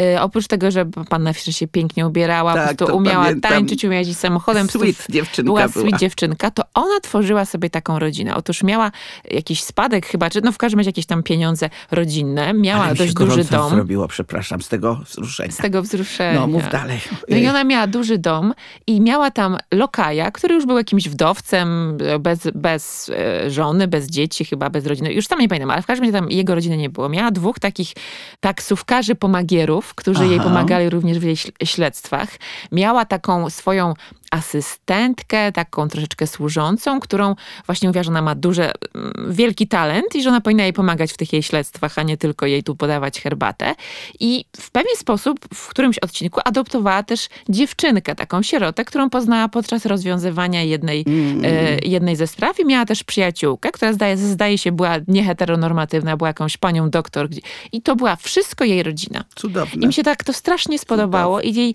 E, 0.00 0.22
oprócz 0.22 0.46
tego, 0.46 0.70
że 0.70 0.86
panna 1.08 1.32
Fisher 1.32 1.54
się 1.54 1.68
pięknie 1.68 2.06
ubierała, 2.06 2.54
Tak, 2.54 2.76
po 2.76 2.84
umiała 2.94 3.24
pamiętam. 3.24 3.52
tańczyć, 3.52 3.84
umiała 3.84 3.98
jeździć 3.98 4.18
samochodem. 4.18 4.68
Sweet 4.70 5.06
dziewczynka 5.10 5.46
była 5.46 5.68
była. 5.68 5.84
sweet 5.86 6.00
dziewczynka, 6.00 6.50
to 6.50 6.62
ona 6.74 7.00
tworzyła 7.02 7.44
sobie 7.44 7.70
taką 7.70 7.98
rodzinę. 7.98 8.34
Otóż 8.36 8.62
miała 8.62 8.90
jakiś 9.30 9.62
spadek 9.62 10.06
chyba, 10.06 10.30
czy 10.30 10.40
no 10.40 10.52
w 10.52 10.58
każdym 10.58 10.80
razie 10.80 10.88
jakieś 10.88 11.06
tam 11.06 11.22
pieniądze 11.22 11.70
rodzinne, 11.90 12.54
miała 12.54 12.84
Ale 12.84 12.94
dość 12.94 13.14
duży 13.14 13.44
dom. 13.44 13.70
zrobiło, 13.70 14.08
przepraszam, 14.08 14.62
z 14.62 14.68
tego 14.68 15.00
wzruszenia. 15.06 15.52
Z 15.52 15.56
tego 15.56 15.82
wzruszenia. 15.82 16.40
No, 16.40 16.46
mów 16.46 16.70
dalej. 16.72 16.98
No 17.28 17.36
i 17.36 17.48
ona 17.48 17.64
miała 17.64 17.86
duży 17.86 18.18
dom 18.18 18.54
i 18.86 19.00
miała 19.00 19.30
tam 19.30 19.56
lokaja, 19.72 20.30
który 20.30 20.54
już 20.54 20.66
był 20.66 20.78
jakimś 20.78 21.08
wdowcem, 21.08 21.75
e, 22.06 22.18
bez, 22.18 22.48
bez 22.54 23.10
e, 23.10 23.50
żony, 23.50 23.88
bez 23.88 24.06
dzieci, 24.06 24.44
chyba 24.44 24.70
bez 24.70 24.86
rodziny. 24.86 25.12
Już 25.12 25.26
tam 25.26 25.38
nie 25.38 25.48
pamiętam, 25.48 25.70
ale 25.70 25.82
w 25.82 25.86
każdym 25.86 26.04
razie 26.04 26.12
tam 26.18 26.30
jego 26.30 26.54
rodziny 26.54 26.76
nie 26.76 26.90
było. 26.90 27.08
Miała 27.08 27.30
dwóch 27.30 27.58
takich 27.58 27.92
taksówkarzy 28.40 29.14
pomagierów, 29.14 29.94
którzy 29.94 30.26
jej 30.26 30.38
Aha. 30.38 30.44
pomagali 30.48 30.90
również 30.90 31.18
w 31.18 31.22
jej 31.22 31.36
śl- 31.36 31.66
śledztwach. 31.66 32.28
Miała 32.72 33.04
taką 33.04 33.50
swoją 33.50 33.94
asystentkę, 34.30 35.52
taką 35.52 35.88
troszeczkę 35.88 36.26
służącą, 36.26 37.00
którą 37.00 37.34
właśnie 37.66 37.88
mówiła, 37.88 38.02
że 38.02 38.10
ona 38.10 38.22
ma 38.22 38.34
duże, 38.34 38.72
mm, 38.94 39.12
wielki 39.28 39.68
talent 39.68 40.14
i 40.14 40.22
że 40.22 40.28
ona 40.28 40.40
powinna 40.40 40.62
jej 40.62 40.72
pomagać 40.72 41.12
w 41.12 41.16
tych 41.16 41.32
jej 41.32 41.42
śledztwach, 41.42 41.98
a 41.98 42.02
nie 42.02 42.16
tylko 42.16 42.46
jej 42.46 42.62
tu 42.62 42.76
podawać 42.76 43.20
herbatę. 43.20 43.74
I 44.20 44.44
w 44.60 44.70
pewien 44.70 44.96
sposób 44.96 45.40
w 45.54 45.68
którymś 45.68 45.98
odcinku 45.98 46.40
adoptowała 46.44 47.02
też 47.02 47.28
dziewczynkę, 47.48 48.14
taką 48.14 48.42
sierotę, 48.42 48.84
którą 48.84 49.10
poznała 49.10 49.48
podczas 49.48 49.86
rozwiązywania 49.86 50.62
jednej, 50.62 51.04
e, 51.44 51.78
jednej 51.78 52.16
ze 52.16 52.26
spraw 52.26 52.60
i 52.60 52.64
miała 52.64 52.86
też 52.86 53.04
przyjaciółkę, 53.04 53.72
która 53.72 53.92
zdaje, 53.92 54.16
zdaje 54.16 54.58
się 54.58 54.72
była 54.72 54.96
nieheteronormatywna, 55.08 56.16
była 56.16 56.28
jakąś 56.28 56.56
panią 56.56 56.90
doktor. 56.90 57.28
I 57.72 57.82
to 57.82 57.96
była 57.96 58.16
wszystko 58.16 58.64
jej 58.64 58.82
rodzina. 58.82 59.24
Cudowne. 59.34 59.84
I 59.84 59.86
mi 59.86 59.92
się 59.92 60.02
tak 60.02 60.24
to 60.24 60.32
strasznie 60.32 60.78
spodobało. 60.78 61.40
I 61.40 61.54
jej, 61.54 61.74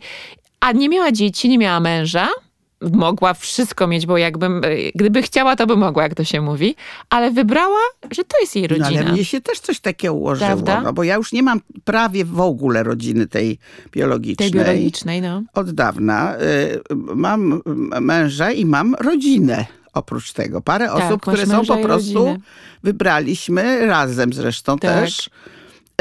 a 0.61 0.71
nie 0.71 0.89
miała 0.89 1.11
dzieci, 1.11 1.49
nie 1.49 1.57
miała 1.57 1.79
męża. 1.79 2.27
Mogła 2.91 3.33
wszystko 3.33 3.87
mieć, 3.87 4.05
bo 4.05 4.17
jakbym, 4.17 4.61
e, 4.63 4.67
gdyby 4.95 5.21
chciała, 5.21 5.55
to 5.55 5.67
by 5.67 5.77
mogła, 5.77 6.03
jak 6.03 6.15
to 6.15 6.23
się 6.23 6.41
mówi. 6.41 6.75
Ale 7.09 7.31
wybrała, 7.31 7.79
że 8.11 8.23
to 8.23 8.39
jest 8.41 8.55
jej 8.55 8.67
No, 8.69 8.77
rodzina. 8.77 9.01
ale 9.01 9.11
mnie 9.11 9.25
się 9.25 9.41
też 9.41 9.59
coś 9.59 9.79
takiego 9.79 10.13
ułożyło, 10.13 10.47
Prawda? 10.47 10.81
no 10.81 10.93
bo 10.93 11.03
ja 11.03 11.15
już 11.15 11.33
nie 11.33 11.43
mam 11.43 11.61
prawie 11.83 12.25
w 12.25 12.39
ogóle 12.39 12.83
rodziny 12.83 13.27
tej 13.27 13.57
biologicznej. 13.91 14.51
tej 14.51 14.61
biologicznej, 14.61 15.21
no. 15.21 15.43
Od 15.53 15.71
dawna. 15.71 16.35
Y, 16.37 16.79
Mam 16.95 17.61
męża 18.01 18.51
i 18.51 18.65
mam 18.65 18.95
rodzinę. 18.95 19.65
Oprócz 19.93 20.33
tego 20.33 20.61
parę 20.61 20.87
Tak, 20.87 20.95
osób, 21.03 21.21
które 21.21 21.45
są 21.45 21.65
po 21.65 21.77
prostu, 21.77 22.37
wybraliśmy 22.83 23.85
razem 23.85 24.33
zresztą 24.33 24.79
Tak. 24.79 24.91
też. 25.01 25.29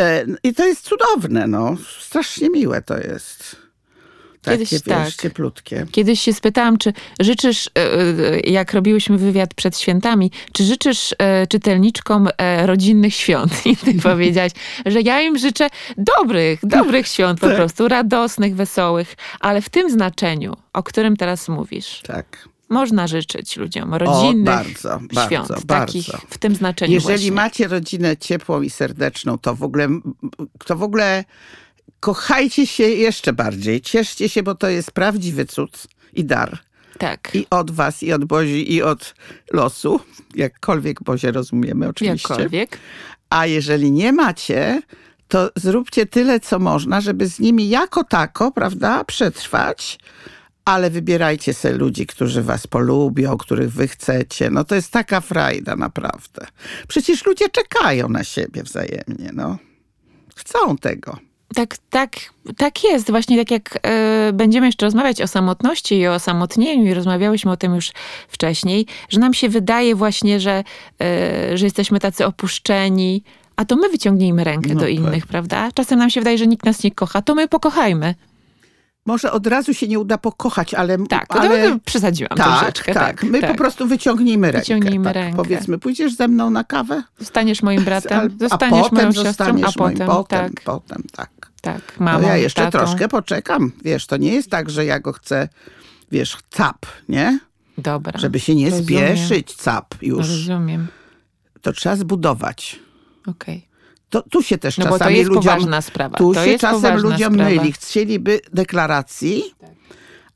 E, 0.00 0.24
I 0.42 0.54
to 0.54 0.66
jest 0.66 0.82
cudowne, 0.88 1.46
no. 1.46 1.76
Strasznie 2.00 2.50
miłe 2.50 2.82
to 2.82 2.98
jest. 2.98 3.56
Takie, 4.42 4.56
Kiedyś 4.56 4.70
wiesz, 4.72 4.82
tak. 4.82 5.14
cieplutkie. 5.14 5.86
Kiedyś 5.92 6.20
się 6.20 6.32
spytałam, 6.32 6.78
czy 6.78 6.92
życzysz, 7.20 7.66
e, 7.66 7.70
e, 7.78 8.40
jak 8.40 8.72
robiłyśmy 8.72 9.18
wywiad 9.18 9.54
przed 9.54 9.78
świętami, 9.78 10.30
czy 10.52 10.64
życzysz 10.64 11.14
e, 11.18 11.46
czytelniczkom 11.46 12.28
rodzinnych 12.64 13.14
świąt? 13.14 13.52
I 13.66 13.76
ty 13.76 13.94
powiedziałaś, 13.94 14.52
że 14.86 15.00
ja 15.00 15.20
im 15.22 15.38
życzę 15.38 15.68
dobrych, 15.98 16.60
dobrych 16.62 17.06
świąt 17.08 17.40
po 17.40 17.46
Tak. 17.46 17.56
prostu, 17.56 17.88
radosnych, 17.88 18.56
wesołych, 18.56 19.14
ale 19.40 19.62
w 19.62 19.68
tym 19.68 19.90
znaczeniu, 19.90 20.56
o 20.72 20.82
którym 20.82 21.16
teraz 21.16 21.48
mówisz, 21.48 22.00
Tak. 22.06 22.48
można 22.68 23.06
życzyć 23.06 23.56
ludziom 23.56 23.94
rodzinnych 23.94 24.44
bardzo, 24.44 25.00
świąt, 25.26 25.48
bardzo, 25.48 25.54
takich 25.66 26.06
bardzo. 26.06 26.26
w 26.30 26.38
tym 26.38 26.54
znaczeniu 26.54 26.92
Jeżeli 26.92 27.16
właśnie. 27.18 27.32
macie 27.32 27.68
rodzinę 27.68 28.16
ciepłą 28.16 28.62
i 28.62 28.70
serdeczną, 28.70 29.38
to 29.38 29.54
w 29.54 29.62
ogóle, 29.62 29.88
to 30.66 30.76
w 30.76 30.82
ogóle 30.82 31.24
kochajcie 32.00 32.66
się 32.66 32.84
jeszcze 32.84 33.32
bardziej. 33.32 33.80
Cieszcie 33.80 34.28
się, 34.28 34.42
bo 34.42 34.54
to 34.54 34.68
jest 34.68 34.90
prawdziwy 34.90 35.46
cud 35.46 35.86
i 36.12 36.24
dar. 36.24 36.58
Tak, 36.98 37.30
I 37.34 37.46
od 37.50 37.70
was, 37.70 38.02
i 38.02 38.12
od 38.12 38.24
Bozi, 38.24 38.72
i 38.74 38.82
od 38.82 39.14
losu. 39.52 40.00
Jakkolwiek 40.34 41.02
Bozie 41.02 41.32
rozumiemy 41.32 41.88
oczywiście. 41.88 42.28
jakkolwiek. 42.28 42.78
A 43.30 43.46
jeżeli 43.46 43.92
nie 43.92 44.12
macie, 44.12 44.82
to 45.28 45.50
zróbcie 45.56 46.06
tyle, 46.06 46.40
co 46.40 46.58
można, 46.58 47.00
żeby 47.00 47.26
z 47.26 47.38
nimi 47.38 47.68
jako 47.68 48.04
tako, 48.04 48.52
prawda, 48.52 49.04
przetrwać. 49.04 49.98
Ale 50.64 50.90
wybierajcie 50.90 51.54
sobie 51.54 51.74
ludzi, 51.74 52.06
którzy 52.06 52.42
was 52.42 52.66
polubią, 52.66 53.36
których 53.36 53.72
wy 53.72 53.88
chcecie. 53.88 54.50
No 54.50 54.64
to 54.64 54.74
jest 54.74 54.90
taka 54.90 55.20
frajda, 55.20 55.76
naprawdę. 55.76 56.46
Przecież 56.88 57.26
ludzie 57.26 57.48
czekają 57.48 58.08
na 58.08 58.24
siebie 58.24 58.62
wzajemnie, 58.62 59.30
no. 59.32 59.58
Chcą 60.36 60.76
tego. 60.76 61.29
Tak, 61.54 61.76
tak, 61.90 62.10
tak 62.56 62.84
jest. 62.84 63.10
Właśnie 63.10 63.38
tak 63.38 63.50
jak 63.50 63.78
e, 63.82 64.32
będziemy 64.32 64.66
jeszcze 64.66 64.86
rozmawiać 64.86 65.22
o 65.22 65.28
samotności 65.28 65.98
i 65.98 66.06
o 66.06 66.14
osamotnieniu 66.14 66.84
i 66.84 66.94
rozmawiałyśmy 66.94 67.50
o 67.50 67.56
tym 67.56 67.74
już 67.74 67.92
wcześniej, 68.28 68.86
że 69.08 69.20
nam 69.20 69.34
się 69.34 69.48
wydaje 69.48 69.94
właśnie, 69.94 70.40
że, 70.40 70.64
e, 71.02 71.58
że 71.58 71.66
jesteśmy 71.66 72.00
tacy 72.00 72.26
opuszczeni, 72.26 73.22
a 73.56 73.64
to 73.64 73.76
my 73.76 73.88
wyciągnijmy 73.88 74.44
rękę 74.44 74.68
No 74.68 74.74
do 74.74 74.80
tak. 74.80 74.90
innych, 74.90 75.26
prawda? 75.26 75.68
Czasem 75.74 75.98
nam 75.98 76.10
się 76.10 76.20
wydaje, 76.20 76.38
że 76.38 76.46
nikt 76.46 76.66
nas 76.66 76.82
nie 76.84 76.90
kocha, 76.90 77.22
to 77.22 77.34
my 77.34 77.48
pokochajmy. 77.48 78.14
Może 79.10 79.32
od 79.32 79.46
razu 79.46 79.74
się 79.74 79.88
nie 79.88 79.98
uda 79.98 80.18
pokochać, 80.18 80.74
ale... 80.74 80.98
Tak, 80.98 81.36
ale... 81.36 81.78
przesadziłam 81.84 82.36
Tak, 82.36 82.58
troszeczkę. 82.58 82.94
tak. 82.94 83.22
My 83.24 83.40
po 83.42 83.54
prostu 83.54 83.86
wyciągnijmy 83.86 84.46
rękę. 84.46 84.60
Wyciągnijmy 84.60 85.04
tak. 85.04 85.14
rękę. 85.14 85.36
Powiedzmy, 85.36 85.78
pójdziesz 85.78 86.14
ze 86.14 86.28
mną 86.28 86.50
na 86.50 86.64
kawę? 86.64 87.02
Zostaniesz 87.18 87.62
moim 87.62 87.84
bratem, 87.84 88.36
zostaniesz 88.40 88.86
a 88.86 88.88
potem 88.90 88.98
moją 88.98 89.12
siostrą, 89.12 89.24
zostaniesz 89.30 89.76
a 89.76 89.80
moim, 89.82 89.92
potem, 89.98 90.06
potem, 90.08 90.50
tak, 90.54 90.64
potem, 90.64 91.02
tak. 91.12 91.30
tak, 91.60 92.00
mamą, 92.00 92.20
no 92.22 92.28
ja 92.28 92.36
jeszcze 92.36 92.62
tatą. 92.64 92.78
troszkę 92.78 93.08
poczekam. 93.08 93.72
Wiesz, 93.84 94.06
to 94.06 94.16
nie 94.16 94.32
jest 94.34 94.50
tak, 94.50 94.70
że 94.70 94.84
ja 94.84 95.00
go 95.00 95.12
chcę, 95.12 95.48
wiesz, 96.12 96.36
cap, 96.50 96.86
nie? 97.08 97.38
Dobra, 97.78 98.18
Żeby 98.20 98.40
się 98.40 98.54
nie 98.54 98.70
Rozumiem. 98.70 99.16
spieszyć, 99.16 99.54
cap 99.54 99.94
już. 100.02 100.18
rozumiem, 100.28 100.86
To 101.62 101.72
trzeba 101.72 101.96
zbudować. 101.96 102.78
okej. 103.26 103.69
To, 104.10 104.22
tu 104.22 104.42
się 104.42 104.58
też 104.58 104.78
No 104.78 104.84
bo 104.84 104.90
to 104.90 104.98
czasami 104.98 105.16
jest 105.16 105.28
ludziom... 105.30 105.54
poważna 105.54 105.80
sprawa. 105.82 106.18
Tu 106.18 106.34
to 106.34 106.44
się 106.44 106.58
czasem 106.58 106.96
ludziom 106.96 107.34
sprawa. 107.34 107.50
myli. 107.50 107.72
Chcieliby 107.72 108.40
deklaracji, 108.52 109.54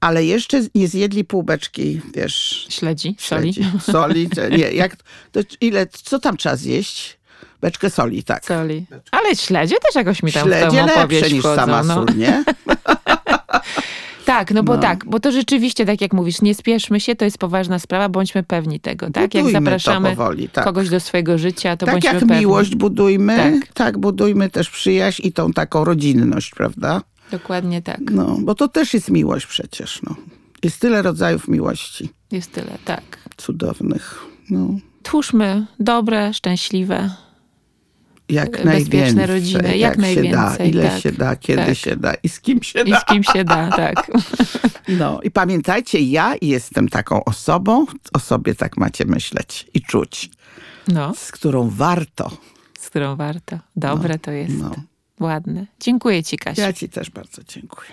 ale 0.01 0.25
jeszcze 0.25 0.61
nie 0.75 0.89
zjedli 0.89 1.25
pół 1.25 1.43
beczki, 1.43 2.01
wiesz... 2.15 2.67
Śledzi, 2.71 3.17
soli. 3.19 3.55
śledzi. 3.55 3.71
Soli, 3.81 4.29
nie, 4.59 4.73
jak, 4.73 4.97
to 5.33 5.41
ile, 5.61 5.87
co 5.87 6.19
tam 6.19 6.37
trzeba 6.37 6.57
zjeść? 6.57 7.19
Beczkę 7.61 7.91
soli, 7.91 8.25
tak. 8.25 8.45
Soli. 8.45 8.87
Ale 9.11 9.37
śledzie 9.37 9.77
też 9.87 9.95
jakoś 9.95 10.23
mi 10.23 10.33
tam 10.33 10.43
w 10.43 10.47
Śledzie 10.47 10.85
tą 10.87 10.93
opowieść 10.93 11.23
lepsze 11.23 11.35
niż 11.35 11.45
wchodzą. 11.45 11.61
sama 11.61 11.83
no. 11.83 11.95
sól, 11.95 12.07
nie? 12.17 12.45
Tak, 14.25 14.51
no 14.55 14.63
bo 14.63 14.75
No. 14.77 14.83
tak, 14.83 15.05
bo 15.07 15.21
to 15.21 15.33
rzeczywiście, 15.33 15.87
tak 15.87 16.01
jak 16.01 16.13
mówisz, 16.13 16.43
nie 16.43 16.55
spieszmy 16.55 17.01
się, 17.01 17.17
to 17.17 17.25
jest 17.25 17.39
poważna 17.39 17.79
sprawa, 17.79 18.09
bądźmy 18.09 18.43
pewni 18.43 18.81
tego, 18.81 19.07
tak? 19.11 19.35
Jak 19.35 19.45
Budujmy 19.45 19.53
to 19.53 19.65
zapraszamy 19.65 20.11
powoli, 20.11 20.49
tak. 20.49 20.65
kogoś 20.65 20.89
do 20.89 21.01
swojego 21.01 21.39
życia, 21.39 21.77
to 21.77 21.87
tak 21.87 21.95
bądźmy 21.95 22.11
jak 22.13 22.21
pewni. 22.21 22.37
miłość 22.39 22.75
budujmy, 22.75 23.37
tak. 23.37 23.73
Tak. 23.75 23.99
budujmy 23.99 24.51
też 24.51 24.71
przyjaźń 24.71 25.23
i 25.27 25.33
tą 25.33 25.53
taką 25.53 25.85
rodzinność, 25.85 26.51
prawda? 26.51 27.03
Dokładnie 27.31 27.83
tak. 27.83 28.01
No, 28.11 28.37
bo 28.41 28.55
to 28.55 28.69
też 28.69 28.95
jest 28.95 29.11
miłość 29.11 29.47
przecież. 29.47 30.01
No. 30.03 30.17
Jest 30.63 30.81
tyle 30.81 31.03
rodzajów 31.03 31.49
miłości 31.49 32.09
Jest 32.33 32.53
tyle, 32.53 32.79
tak. 32.85 33.03
cudownych. 33.37 34.25
No, 34.51 34.69
Twórzmy 35.03 35.67
dobre, 35.81 36.35
szczęśliwe. 36.35 37.11
Jak 38.29 38.51
Bezpieczne 38.51 38.73
najwięcej. 38.73 39.27
rodziny, 39.27 39.77
jak 39.79 39.99
jak 39.99 40.09
się 40.15 40.23
da, 40.23 40.43
najwięcej, 40.43 40.71
ile 40.71 40.91
tak, 40.91 41.01
się 41.01 41.13
da, 41.13 41.37
kiedy 41.37 41.67
tak. 41.67 41.77
się 41.77 41.97
da 41.97 42.15
i 42.15 42.29
z 42.29 42.41
kim 42.41 42.63
się 42.63 42.81
I 42.81 42.91
da. 42.91 43.01
z 43.01 43.05
kim 43.05 43.23
się 43.25 43.45
da, 43.45 43.71
tak. 43.77 44.11
No 44.89 45.21
i 45.23 45.31
pamiętajcie, 45.31 46.01
ja 46.01 46.35
jestem 46.43 46.89
taką 46.89 47.25
osobą, 47.25 47.87
o 48.13 48.19
sobie 48.19 48.55
tak 48.55 48.77
macie 48.77 49.05
myśleć 49.05 49.67
i 49.75 49.83
czuć, 49.83 50.31
No, 50.89 51.15
z 51.15 51.33
którą 51.33 51.71
warto. 51.71 52.31
z 52.81 52.91
którą 52.91 53.17
warto. 53.17 53.59
Dobre 53.77 54.19
to 54.19 54.31
jest. 54.31 54.55
No. 54.59 54.71
Ładne. 55.21 55.67
Dziękuję 55.81 56.23
ci, 56.23 56.37
Kasiu. 56.39 56.61
Ja 56.61 56.73
ci 56.73 56.89
też 56.89 57.11
bardzo 57.11 57.43
dziękuję. 57.49 57.91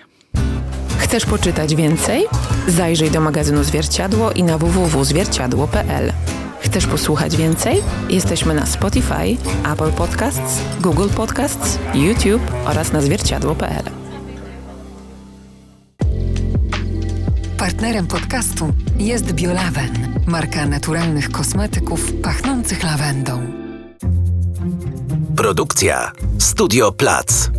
Chcesz 1.12 1.26
poczytać 1.26 1.76
więcej? 1.76 2.26
Zajrzyj 2.68 3.12
do 3.12 3.22
magazynu 3.22 3.64
Zwierciadło 3.64 4.32
i 4.32 4.44
na 4.44 4.58
www.zwierciadło.pl. 4.58 6.14
Chcesz 6.60 6.88
posłuchać 6.88 7.38
więcej? 7.38 7.84
Jesteśmy 8.10 8.54
na 8.54 8.66
Spotify, 8.66 9.38
Apple 9.74 9.92
Podcasts, 9.92 10.62
Google 10.82 11.10
Podcasts, 11.10 11.80
YouTube 11.94 12.42
oraz 12.66 12.92
na 12.92 13.02
zwierciadło.pl. 13.02 13.84
Partnerem 17.58 18.08
podcastu 18.08 18.74
jest 18.98 19.32
Biolawen, 19.32 20.22
marka 20.28 20.66
naturalnych 20.66 21.32
kosmetyków 21.32 22.14
pachnących 22.14 22.84
lawendą. 22.84 23.42
Produkcja 25.36 26.12
Studio 26.40 26.92
Plac. 26.92 27.50